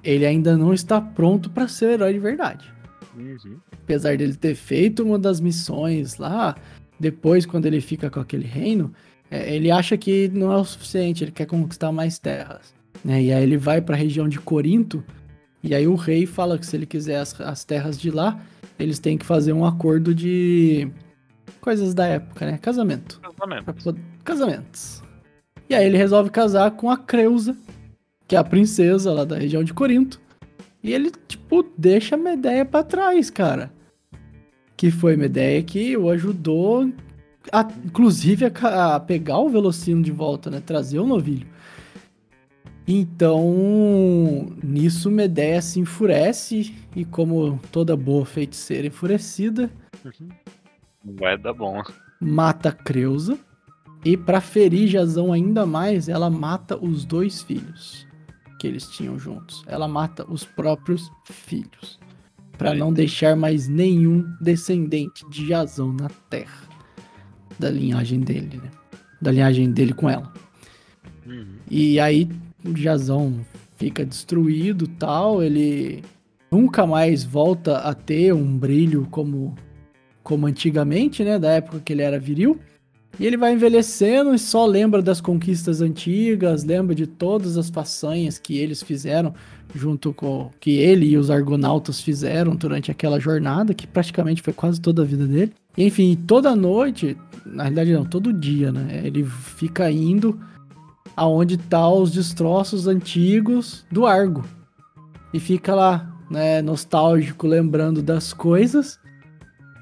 [0.04, 2.74] ele ainda não está pronto para ser o herói de verdade.
[3.18, 3.58] Uhum.
[3.72, 6.56] Apesar dele ter feito uma das missões lá,
[7.00, 8.94] depois, quando ele fica com aquele reino,
[9.30, 12.74] é, ele acha que não é o suficiente, ele quer conquistar mais terras.
[13.04, 13.24] Né?
[13.24, 15.04] E aí ele vai para a região de Corinto,
[15.64, 18.40] e aí o rei fala que se ele quiser as, as terras de lá,
[18.78, 20.88] eles têm que fazer um acordo de
[21.60, 22.58] coisas da época, né?
[22.60, 23.20] Casamento.
[23.20, 23.98] Casamento.
[24.24, 25.04] Casamentos.
[25.68, 27.58] E aí ele resolve casar com a Creusa,
[28.28, 30.22] que é a princesa lá da região de Corinto.
[30.84, 33.72] E ele, tipo, deixa a Medeia pra trás, cara.
[34.78, 36.92] Que foi Medeia que o ajudou
[37.52, 40.60] a, inclusive a, a, pegar o Velocino de volta, né?
[40.60, 41.48] Trazer o novilho.
[42.88, 49.72] Então, nisso Medeia se enfurece e como toda boa feiticeira enfurecida,
[51.04, 51.82] vai dar bom.
[52.22, 53.40] Mata Creusa
[54.04, 58.06] e para ferir Jazão ainda mais, ela mata os dois filhos
[58.60, 59.64] que eles tinham juntos.
[59.66, 62.00] Ela mata os próprios filhos
[62.56, 66.75] para não deixar mais nenhum descendente de Jazão na Terra
[67.58, 68.70] da linhagem dele, né?
[69.22, 70.32] Da linhagem dele com ela.
[71.26, 71.46] Uhum.
[71.70, 72.30] E aí
[72.76, 73.40] Jazão
[73.78, 76.04] fica destruído, tal, ele
[76.52, 79.56] nunca mais volta a ter um brilho como
[80.24, 82.60] como antigamente, né, da época que ele era viril.
[83.20, 88.40] E ele vai envelhecendo e só lembra das conquistas antigas, lembra de todas as façanhas
[88.40, 89.34] que eles fizeram
[89.74, 94.82] junto com que ele e os argonautas fizeram durante aquela jornada, que praticamente foi quase
[94.82, 95.54] toda a vida dele.
[95.78, 97.16] E, enfim, toda noite,
[97.46, 99.02] na realidade não, todo dia, né?
[99.04, 100.40] Ele fica indo
[101.16, 104.44] aonde tá os destroços antigos do Argo.
[105.34, 109.00] E fica lá, né, nostálgico, lembrando das coisas.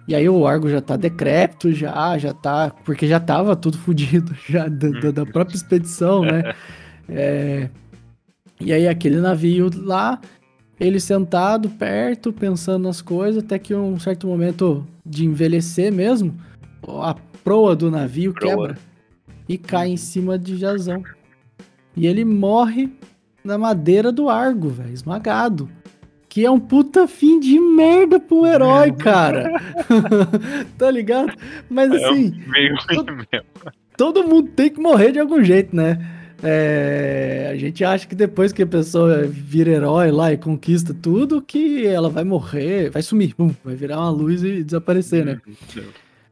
[0.07, 2.71] E aí o Argo já tá decrépito, já, já tá.
[2.83, 6.53] Porque já tava tudo fodido, já da, da, própria expedição, né?
[7.09, 7.69] É,
[8.61, 10.21] e aí aquele navio lá,
[10.79, 16.33] ele sentado perto, pensando nas coisas, até que um certo momento de envelhecer mesmo,
[16.87, 18.49] a proa do navio proa.
[18.49, 18.93] quebra
[19.47, 21.03] e cai em cima de Jazão.
[21.95, 22.89] E ele morre
[23.43, 25.69] na madeira do Argo, velho, esmagado.
[26.27, 29.51] Que é um puta fim de merda pra um herói, cara.
[30.79, 31.31] tá ligado?
[31.69, 32.33] Mas assim.
[32.47, 33.27] É meio todo,
[33.95, 35.99] todo mundo tem que morrer de algum jeito, né?
[36.41, 41.41] É, a gente acha que depois que a pessoa vira herói lá e conquista tudo,
[41.41, 45.39] que ela vai morrer, vai sumir, pum, vai virar uma luz e desaparecer, né?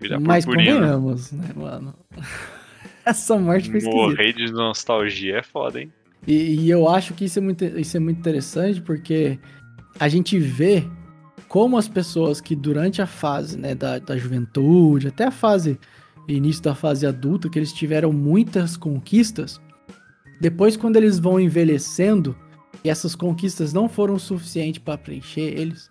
[0.01, 0.73] Virar Mas purpurina.
[0.73, 1.95] convenhamos, né, mano?
[3.05, 3.95] Essa morte foi esquisita.
[3.95, 5.91] Morrer de nostalgia é foda, hein?
[6.27, 9.39] E, e eu acho que isso é, muito, isso é muito interessante porque
[9.99, 10.83] a gente vê
[11.47, 15.79] como as pessoas que durante a fase né, da, da juventude, até a fase
[16.27, 19.59] início da fase adulta, que eles tiveram muitas conquistas,
[20.39, 22.35] depois quando eles vão envelhecendo
[22.83, 25.89] e essas conquistas não foram suficientes para preencher eles,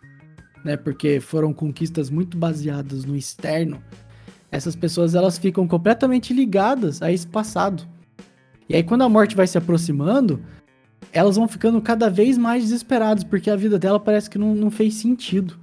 [0.65, 3.83] né, porque foram conquistas muito baseadas no externo,
[4.51, 7.87] essas pessoas elas ficam completamente ligadas a esse passado.
[8.69, 10.41] E aí quando a morte vai se aproximando,
[11.13, 14.71] elas vão ficando cada vez mais desesperadas, porque a vida dela parece que não, não
[14.71, 15.59] fez sentido.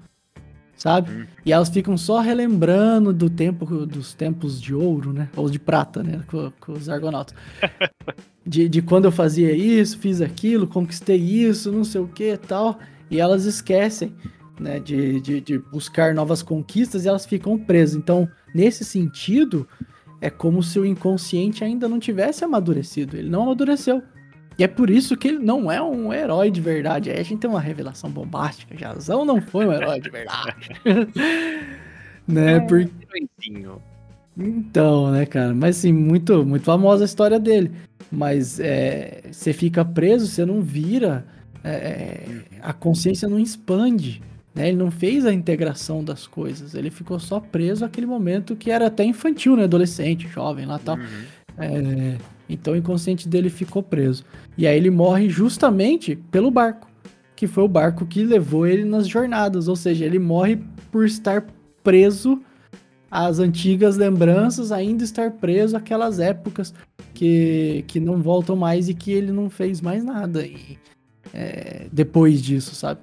[0.75, 1.11] Sabe?
[1.11, 1.25] Hum.
[1.43, 5.27] E elas ficam só relembrando do tempo dos tempos de ouro, né?
[5.35, 6.21] Ou de prata, né?
[6.27, 7.35] Com, com os argonautas.
[8.45, 12.77] de, de quando eu fazia isso, fiz aquilo, conquistei isso, não sei o que tal.
[13.09, 14.13] E elas esquecem,
[14.59, 14.79] né?
[14.79, 17.95] De, de, de buscar novas conquistas e elas ficam presas.
[17.95, 19.67] Então, nesse sentido,
[20.21, 23.17] é como se o inconsciente ainda não tivesse amadurecido.
[23.17, 24.01] Ele não amadureceu.
[24.57, 27.11] E é por isso que ele não é um herói de verdade.
[27.11, 28.75] Aí a gente tem uma revelação bombástica.
[28.75, 30.69] Jazão não foi um herói de verdade.
[32.27, 32.59] né?
[32.61, 32.79] Por...
[32.79, 33.81] Heróizinho.
[34.35, 35.53] Então, né, cara?
[35.53, 37.71] Mas assim, muito, muito famosa a história dele.
[38.11, 41.25] Mas é, você fica preso, você não vira.
[41.63, 42.23] é,
[42.61, 44.21] a consciência não expande.
[44.57, 44.69] Né?
[44.69, 46.73] Ele não fez a integração das coisas.
[46.73, 49.65] Ele ficou só preso àquele momento que era até infantil, né?
[49.65, 50.97] Adolescente, jovem lá e tal.
[50.97, 51.03] Uhum.
[51.59, 52.17] É,
[52.49, 54.23] então o inconsciente dele ficou preso.
[54.57, 56.89] E aí ele morre justamente pelo barco,
[57.35, 59.67] que foi o barco que levou ele nas jornadas.
[59.67, 60.59] Ou seja, ele morre
[60.91, 61.45] por estar
[61.83, 62.41] preso
[63.11, 66.73] às antigas lembranças, ainda estar preso àquelas épocas
[67.13, 70.77] que, que não voltam mais e que ele não fez mais nada e,
[71.33, 73.01] é, depois disso, sabe?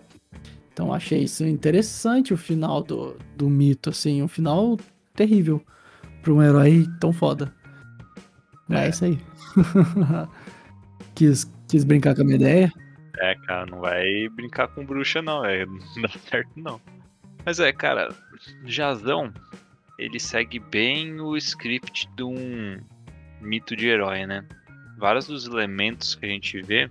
[0.74, 4.76] Então achei isso interessante o final do, do mito, assim, um final
[5.14, 5.64] terrível
[6.20, 7.54] para um herói tão foda.
[8.68, 8.88] É, É.
[8.88, 9.18] isso aí.
[11.14, 12.72] quis, quis brincar com a minha ideia.
[13.20, 15.64] É, cara, não vai brincar com bruxa, não, é.
[15.94, 16.80] Não dá certo, não.
[17.46, 18.12] Mas é, cara,
[18.64, 19.32] Jazão,
[19.96, 22.80] ele segue bem o script de um
[23.40, 24.44] mito de herói, né?
[24.98, 26.90] Vários dos elementos que a gente vê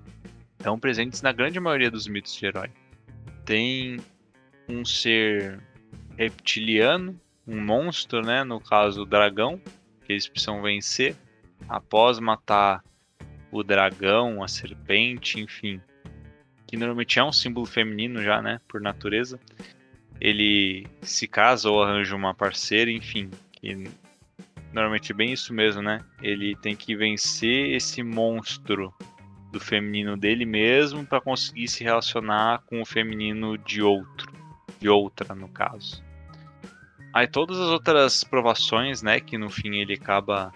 [0.57, 2.69] estão presentes na grande maioria dos mitos de herói.
[3.45, 3.97] Tem
[4.67, 5.59] um ser
[6.17, 8.43] reptiliano, um monstro, né?
[8.43, 9.59] No caso, o dragão,
[10.05, 11.15] que eles precisam vencer
[11.67, 12.83] após matar
[13.51, 15.79] o dragão, a serpente, enfim,
[16.65, 19.39] que normalmente é um símbolo feminino já, né, por natureza.
[20.19, 23.89] Ele se casa ou arranja uma parceira, enfim, que
[24.71, 25.99] normalmente é bem isso mesmo, né?
[26.21, 28.93] Ele tem que vencer esse monstro
[29.53, 34.33] do feminino dele mesmo para conseguir se relacionar com o feminino de outro,
[34.79, 36.03] de outra no caso.
[37.13, 40.51] Aí todas as outras provações, né, que no fim ele acaba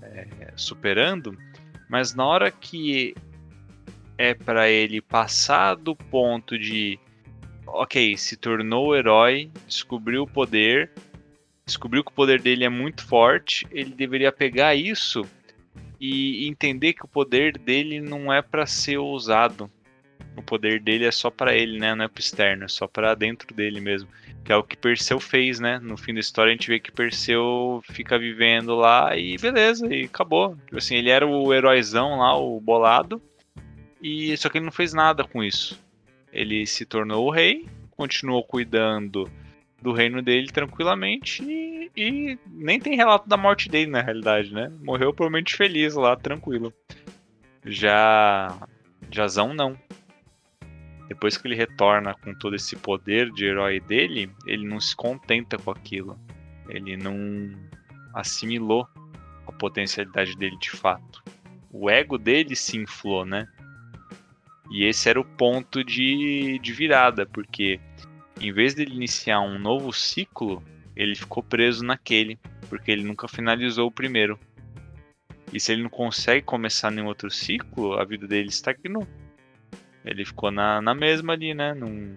[0.00, 1.36] é, superando,
[1.88, 3.14] mas na hora que
[4.16, 6.98] é para ele passar do ponto de
[7.66, 10.90] ok, se tornou herói, descobriu o poder,
[11.66, 15.26] descobriu que o poder dele é muito forte, ele deveria pegar isso
[16.06, 19.70] e entender que o poder dele não é para ser usado.
[20.36, 21.94] O poder dele é só para ele, né?
[21.94, 24.08] Não é pro externo, é só para dentro dele mesmo.
[24.44, 25.78] Que é o que Perseu fez, né?
[25.78, 30.04] No fim da história a gente vê que Perseu fica vivendo lá e beleza, e
[30.04, 30.56] acabou.
[30.66, 33.22] Tipo assim, ele era o heróizão lá, o bolado,
[34.02, 35.82] e só que ele não fez nada com isso.
[36.30, 39.30] Ele se tornou o rei, continuou cuidando
[39.84, 44.72] do reino dele tranquilamente e, e nem tem relato da morte dele na realidade, né?
[44.82, 46.72] Morreu provavelmente feliz lá, tranquilo.
[47.66, 48.66] Já
[49.10, 49.78] Jazão não.
[51.06, 55.58] Depois que ele retorna com todo esse poder de herói dele, ele não se contenta
[55.58, 56.18] com aquilo.
[56.66, 57.52] Ele não
[58.14, 58.88] assimilou
[59.46, 61.22] a potencialidade dele de fato.
[61.70, 63.46] O ego dele se inflou, né?
[64.70, 67.78] E esse era o ponto de, de virada, porque
[68.40, 70.62] em vez dele iniciar um novo ciclo,
[70.96, 74.38] ele ficou preso naquele, porque ele nunca finalizou o primeiro.
[75.52, 79.06] E se ele não consegue começar nenhum outro ciclo, a vida dele estagnou.
[80.04, 81.72] Ele ficou na, na mesma ali, né?
[81.74, 82.16] Não,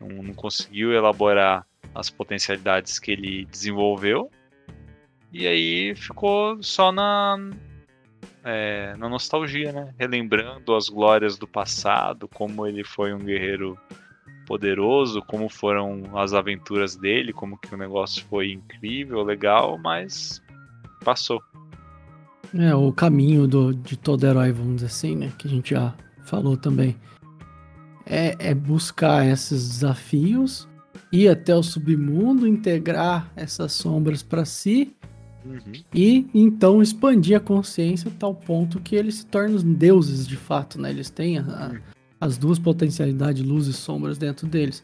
[0.00, 4.30] não, não conseguiu elaborar as potencialidades que ele desenvolveu.
[5.32, 7.38] E aí ficou só na,
[8.44, 9.94] é, na nostalgia, né?
[9.98, 13.78] Relembrando as glórias do passado, como ele foi um guerreiro
[14.48, 20.42] poderoso, como foram as aventuras dele, como que o negócio foi incrível, legal, mas
[21.04, 21.40] passou.
[22.54, 25.30] É, o caminho do, de todo herói, vamos dizer assim, né?
[25.38, 25.94] Que a gente já
[26.24, 26.96] falou também.
[28.06, 30.66] É, é buscar esses desafios,
[31.12, 34.94] ir até o submundo, integrar essas sombras para si
[35.44, 35.72] Uhum.
[35.94, 40.80] e então expandir a consciência a tal ponto que eles se tornam deuses de fato,
[40.80, 40.90] né?
[40.90, 41.78] Eles têm a- a- Hum.
[42.20, 44.82] As duas potencialidades, luz e sombras dentro deles.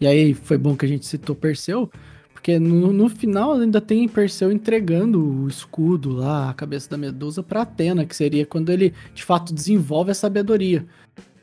[0.00, 1.90] E aí foi bom que a gente citou Perseu,
[2.32, 7.42] porque no, no final ainda tem Perseu entregando o escudo lá, a cabeça da Medusa
[7.42, 10.84] para Atena, que seria quando ele de fato desenvolve a sabedoria.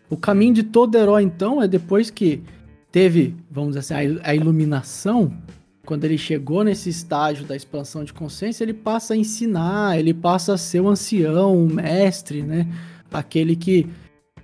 [0.10, 2.44] O caminho de todo herói então é depois que
[2.92, 5.32] teve, vamos dizer assim, a il- a iluminação,
[5.86, 10.54] quando ele chegou nesse estágio da expansão de consciência, ele passa a ensinar, ele passa
[10.54, 12.68] a ser um ancião, um mestre, né?
[13.12, 13.88] Aquele que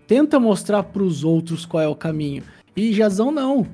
[0.07, 2.43] tenta mostrar para os outros qual é o caminho.
[2.75, 3.67] E Jazão não.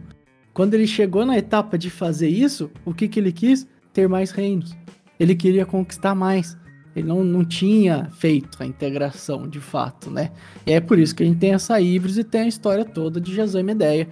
[0.53, 3.67] Quando ele chegou na etapa de fazer isso, o que, que ele quis?
[3.93, 4.75] Ter mais reinos.
[5.19, 6.57] Ele queria conquistar mais.
[6.95, 10.31] Ele não, não tinha feito a integração de fato, né?
[10.65, 13.19] E é por isso que a gente tem essa Híbris e tem a história toda
[13.19, 14.07] de Jazão e Medeia,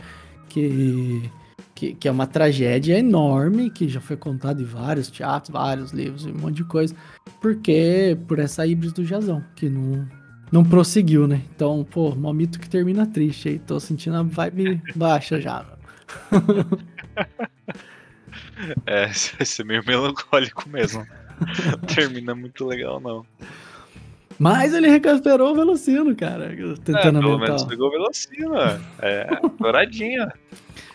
[0.50, 1.30] que,
[1.76, 6.26] que, que é uma tragédia enorme, que já foi contada em vários teatros, vários livros,
[6.26, 6.96] um monte de coisa,
[7.40, 10.08] porque por essa Híbris do Jazão, que não,
[10.52, 11.42] não prosseguiu, né?
[11.56, 13.60] Então, pô, mó mito que termina triste aí.
[13.60, 15.66] Tô sentindo a vibe baixa já.
[18.86, 21.06] É, vai ser meio melancólico mesmo.
[21.96, 23.26] Termina muito legal, não.
[24.38, 26.54] Mas ele recasperou o Velocino, cara.
[26.54, 27.54] É, Tentando pelo aumentar.
[27.54, 28.82] menos pegou velocina.
[29.00, 29.28] É,
[29.60, 30.32] douradinha.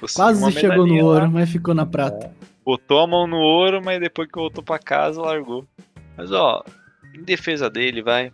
[0.00, 1.09] Conseguiu Quase chegou no medalhinha lá.
[1.11, 2.32] ouro, mas ficou na prata.
[2.64, 5.66] Botou a mão no ouro, mas depois que voltou pra casa, largou.
[6.16, 6.64] Mas ó,
[7.14, 8.32] em defesa dele, vai.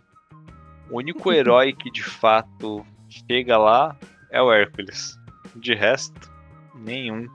[0.93, 3.97] O único herói que de fato chega lá
[4.29, 5.17] é o Hércules.
[5.55, 6.31] De resto,
[6.75, 7.27] nenhum.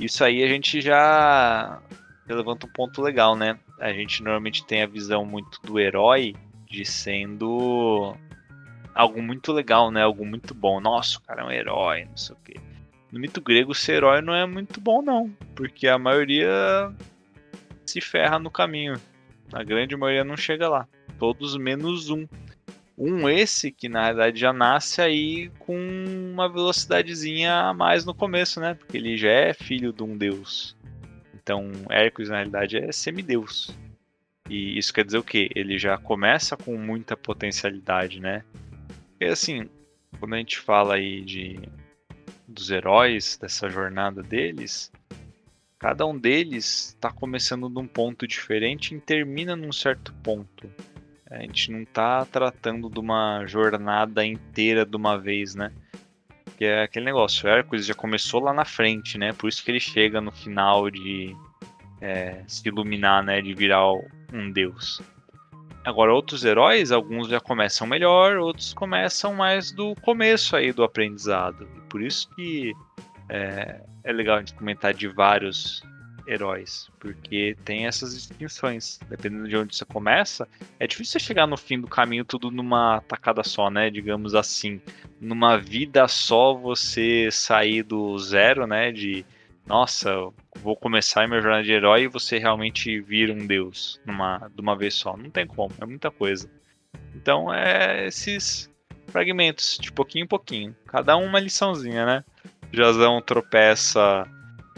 [0.00, 1.80] Isso aí a gente já
[2.28, 3.56] levanta um ponto legal, né?
[3.78, 6.34] A gente normalmente tem a visão muito do herói
[6.68, 8.16] de sendo
[8.92, 10.02] algo muito legal, né?
[10.02, 10.80] Algo muito bom.
[10.80, 12.56] Nossa, o cara é um herói, não sei o quê.
[13.12, 15.30] No mito grego, ser herói não é muito bom, não.
[15.54, 16.92] Porque a maioria
[17.86, 19.00] se ferra no caminho.
[19.52, 20.88] A grande maioria não chega lá.
[21.16, 22.26] Todos menos um.
[22.96, 25.76] Um esse que na verdade já nasce aí com
[26.32, 28.74] uma velocidadezinha a mais no começo, né?
[28.74, 30.76] Porque ele já é filho de um deus.
[31.34, 33.76] Então Hércules na realidade é semideus.
[34.48, 35.50] E isso quer dizer o quê?
[35.54, 38.44] Ele já começa com muita potencialidade, né?
[39.10, 39.68] Porque assim,
[40.18, 41.58] quando a gente fala aí de
[42.46, 44.92] dos heróis, dessa jornada deles,
[45.78, 50.70] cada um deles está começando de um ponto diferente e termina num certo ponto.
[51.34, 55.72] A gente não tá tratando de uma jornada inteira de uma vez, né?
[56.56, 59.32] Que é aquele negócio, o Hércules já começou lá na frente, né?
[59.32, 61.34] Por isso que ele chega no final de
[62.00, 63.42] é, se iluminar, né?
[63.42, 63.92] De virar
[64.32, 65.02] um deus.
[65.84, 71.68] Agora, outros heróis, alguns já começam melhor, outros começam mais do começo aí do aprendizado.
[71.76, 72.72] E por isso que
[73.28, 75.82] é, é legal a gente comentar de vários
[76.26, 78.98] heróis, porque tem essas distinções.
[79.08, 80.48] Dependendo de onde você começa,
[80.78, 83.90] é difícil você chegar no fim do caminho tudo numa tacada só, né?
[83.90, 84.80] Digamos assim.
[85.20, 88.92] Numa vida só você sair do zero, né?
[88.92, 89.24] De
[89.66, 90.10] nossa,
[90.56, 94.76] vou começar minha jornada de herói e você realmente vira um deus numa, de uma
[94.76, 95.16] vez só.
[95.16, 96.50] Não tem como, é muita coisa.
[97.14, 98.70] Então é esses
[99.08, 100.76] fragmentos, de pouquinho em pouquinho.
[100.86, 102.24] Cada um uma liçãozinha, né?
[102.72, 104.26] Jazão tropeça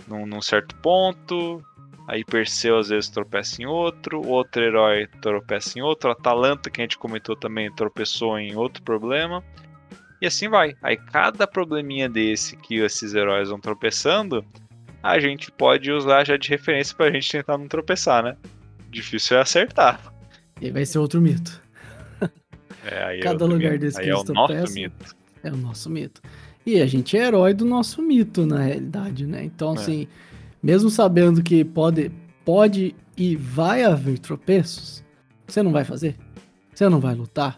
[0.07, 1.63] num, num certo ponto,
[2.09, 6.85] aí Perseu às vezes tropeça em outro, outro herói tropeça em outro, Atalanta, que a
[6.85, 9.43] gente comentou também, tropeçou em outro problema.
[10.21, 10.75] E assim vai.
[10.83, 14.45] Aí cada probleminha desse que esses heróis vão tropeçando,
[15.03, 18.37] a gente pode usar já de referência pra gente tentar não tropeçar, né?
[18.91, 20.01] Difícil é acertar.
[20.61, 21.61] E vai ser outro mito.
[22.85, 23.81] É, aí Cada é lugar mito.
[23.85, 24.75] desse aí que é o eles nosso tropeçam.
[24.75, 25.17] mito.
[25.43, 26.23] É o nosso mito.
[26.67, 29.45] E a gente é herói do nosso mito, na realidade, né?
[29.45, 29.75] Então, É.
[29.75, 30.09] assim,
[30.61, 32.11] mesmo sabendo que pode,
[32.45, 35.05] pode e vai haver tropeços,
[35.47, 36.17] você não vai fazer?
[36.75, 37.57] Você não vai lutar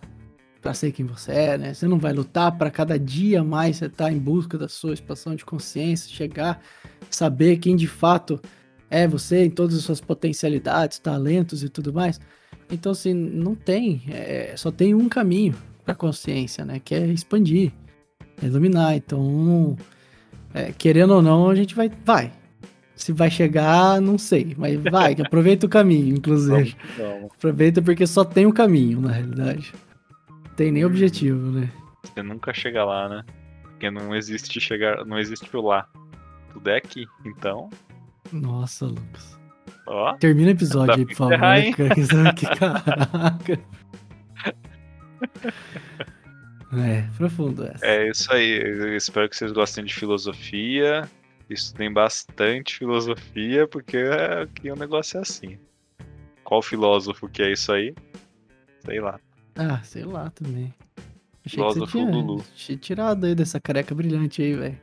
[0.60, 1.72] pra ser quem você é, né?
[1.74, 5.34] Você não vai lutar pra cada dia mais você estar em busca da sua expansão
[5.34, 6.60] de consciência, chegar,
[7.08, 8.38] saber quem de fato
[8.90, 12.20] é você em todas as suas potencialidades, talentos e tudo mais.
[12.70, 15.54] Então, assim, não tem, é, só tem um caminho
[15.84, 16.78] pra consciência, né?
[16.78, 17.72] Que é expandir,
[18.46, 18.94] iluminar.
[18.94, 19.76] Então,
[20.54, 22.32] é, querendo ou não, a gente vai, vai.
[22.94, 26.76] Se vai chegar, não sei, mas vai, que aproveita o caminho, inclusive.
[27.36, 29.72] Aproveita porque só tem um caminho, na realidade.
[30.28, 31.70] Não tem nem objetivo, né?
[32.02, 33.24] você nunca chega lá, né?
[33.62, 35.86] Porque não existe chegar, não existe o lá.
[36.52, 37.06] Tudo é aqui.
[37.24, 37.70] Então,
[38.32, 39.38] Nossa, Lucas.
[39.86, 41.34] Ó, Termina o episódio aí, por favor.
[41.34, 41.74] encerrar, hein?
[42.58, 43.60] caraca.
[46.76, 47.86] É, profundo essa.
[47.86, 48.60] é isso aí.
[48.60, 51.08] Eu espero que vocês gostem de filosofia.
[51.48, 55.58] Estudem bastante filosofia, porque é, aqui o negócio é assim.
[56.44, 57.94] Qual filósofo que é isso aí?
[58.84, 59.18] Sei lá.
[59.56, 60.74] Ah, sei lá também.
[61.44, 62.44] Achei que você Filósofo tinha, Lulu.
[62.54, 64.78] tinha tirado aí dessa careca brilhante aí, velho.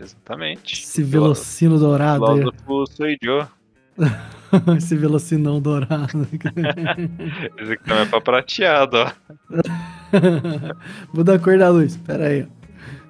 [0.00, 0.74] Exatamente.
[0.74, 2.38] Esse velocino dourado aí.
[2.38, 3.48] Filósofo sou eu.
[4.76, 6.26] Esse velocinão dourado.
[7.58, 9.12] Esse aqui também é pra prateado, ó.
[11.14, 12.46] Muda a cor da luz, pera aí.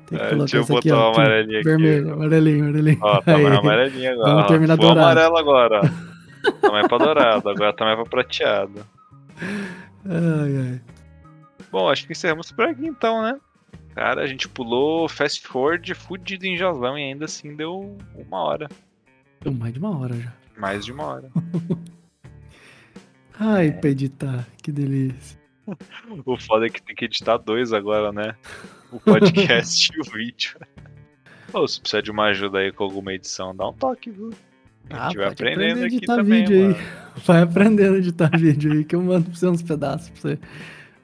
[0.06, 1.10] Tem que É, colocar deixa eu aqui, botar ó.
[1.10, 1.68] o amarelinho aqui.
[1.68, 2.98] Vermelho, amarelinho, amarelinho.
[3.02, 4.30] Ó, tá mais amarelinho agora.
[4.32, 5.00] Vamos terminar dourado.
[5.00, 5.80] amarelo agora.
[6.60, 8.86] Tá mais pra dourado, agora tá mais pra prateado.
[10.06, 10.80] Ai, ai.
[11.70, 13.36] Bom, acho que encerramos por aqui então, né?
[13.94, 18.68] Cara, a gente pulou fast forward fudido em Josão e ainda assim deu uma hora.
[19.42, 20.32] Deu mais de uma hora já.
[20.58, 21.30] Mais de uma hora.
[23.40, 25.38] Ai, pra editar, que delícia.
[26.26, 28.34] O foda é que tem que editar dois agora, né?
[28.90, 30.58] O podcast e o vídeo.
[31.52, 34.30] Ô, se precisar de uma ajuda aí com alguma edição, dá um toque, viu?
[34.90, 36.62] A Ah, gente vai pode aprendendo aqui editar também, vídeo aí.
[36.72, 36.76] mano.
[37.24, 40.38] Vai aprendendo a editar vídeo aí, que eu mando pra você uns pedaços pra você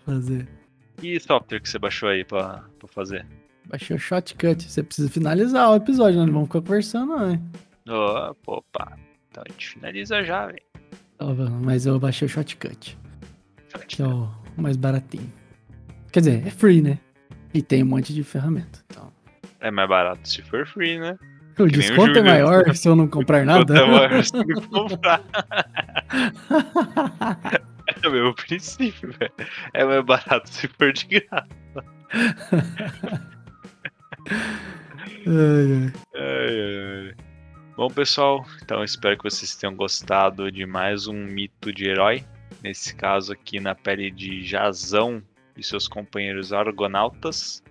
[0.05, 0.49] fazer.
[0.97, 3.27] Que software que você baixou aí pra, pra fazer?
[3.67, 4.63] Baixei o shortcut.
[4.63, 6.27] Você precisa finalizar o episódio, né?
[6.27, 7.43] Não vamos ficar conversando, não, hein?
[7.89, 8.97] Ó, opa.
[9.35, 10.63] Então a gente finaliza já, velho.
[11.19, 11.27] Tá
[11.61, 12.97] Mas eu baixei o shortcut,
[13.89, 15.29] que é o mais baratinho.
[16.13, 17.01] Quer dizer, é free, né?
[17.53, 18.79] E tem um monte de ferramenta.
[18.87, 19.13] Então,
[19.59, 21.19] É mais barato se for free, né?
[21.59, 23.65] o o desconto é maior se eu não comprar nada.
[23.65, 25.21] Quanto é maior, você tem que comprar.
[28.03, 29.33] É o meu princípio, velho.
[29.75, 31.85] É mais barato se for de graça.
[35.27, 35.93] Ai, ai.
[36.15, 37.15] Ai, ai.
[37.77, 42.25] Bom, pessoal, então espero que vocês tenham gostado de mais um mito de herói.
[42.63, 45.21] Nesse caso aqui na pele de Jazão
[45.57, 47.65] e seus companheiros argonautas.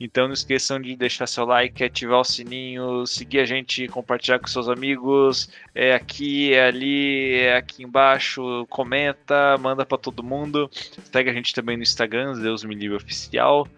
[0.00, 4.46] Então não esqueçam de deixar seu like, ativar o sininho, seguir a gente, compartilhar com
[4.46, 5.50] seus amigos.
[5.74, 8.66] É aqui, é ali, é aqui embaixo.
[8.70, 10.70] Comenta, manda pra todo mundo.
[11.12, 13.68] Segue a gente também no Instagram, Deus Me Livre Oficial.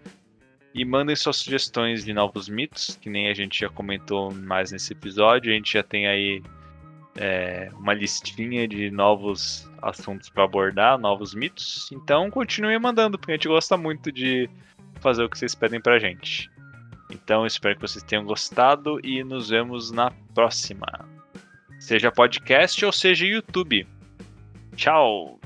[0.75, 4.91] E mandem suas sugestões de novos mitos, que nem a gente já comentou mais nesse
[4.91, 5.49] episódio.
[5.49, 6.43] A gente já tem aí
[7.15, 11.89] é, uma listinha de novos assuntos para abordar, novos mitos.
[11.93, 14.49] Então continuem mandando, porque a gente gosta muito de
[14.99, 16.51] fazer o que vocês pedem pra gente.
[17.09, 20.87] Então espero que vocês tenham gostado e nos vemos na próxima.
[21.79, 23.87] Seja podcast ou seja YouTube.
[24.75, 25.39] Tchau!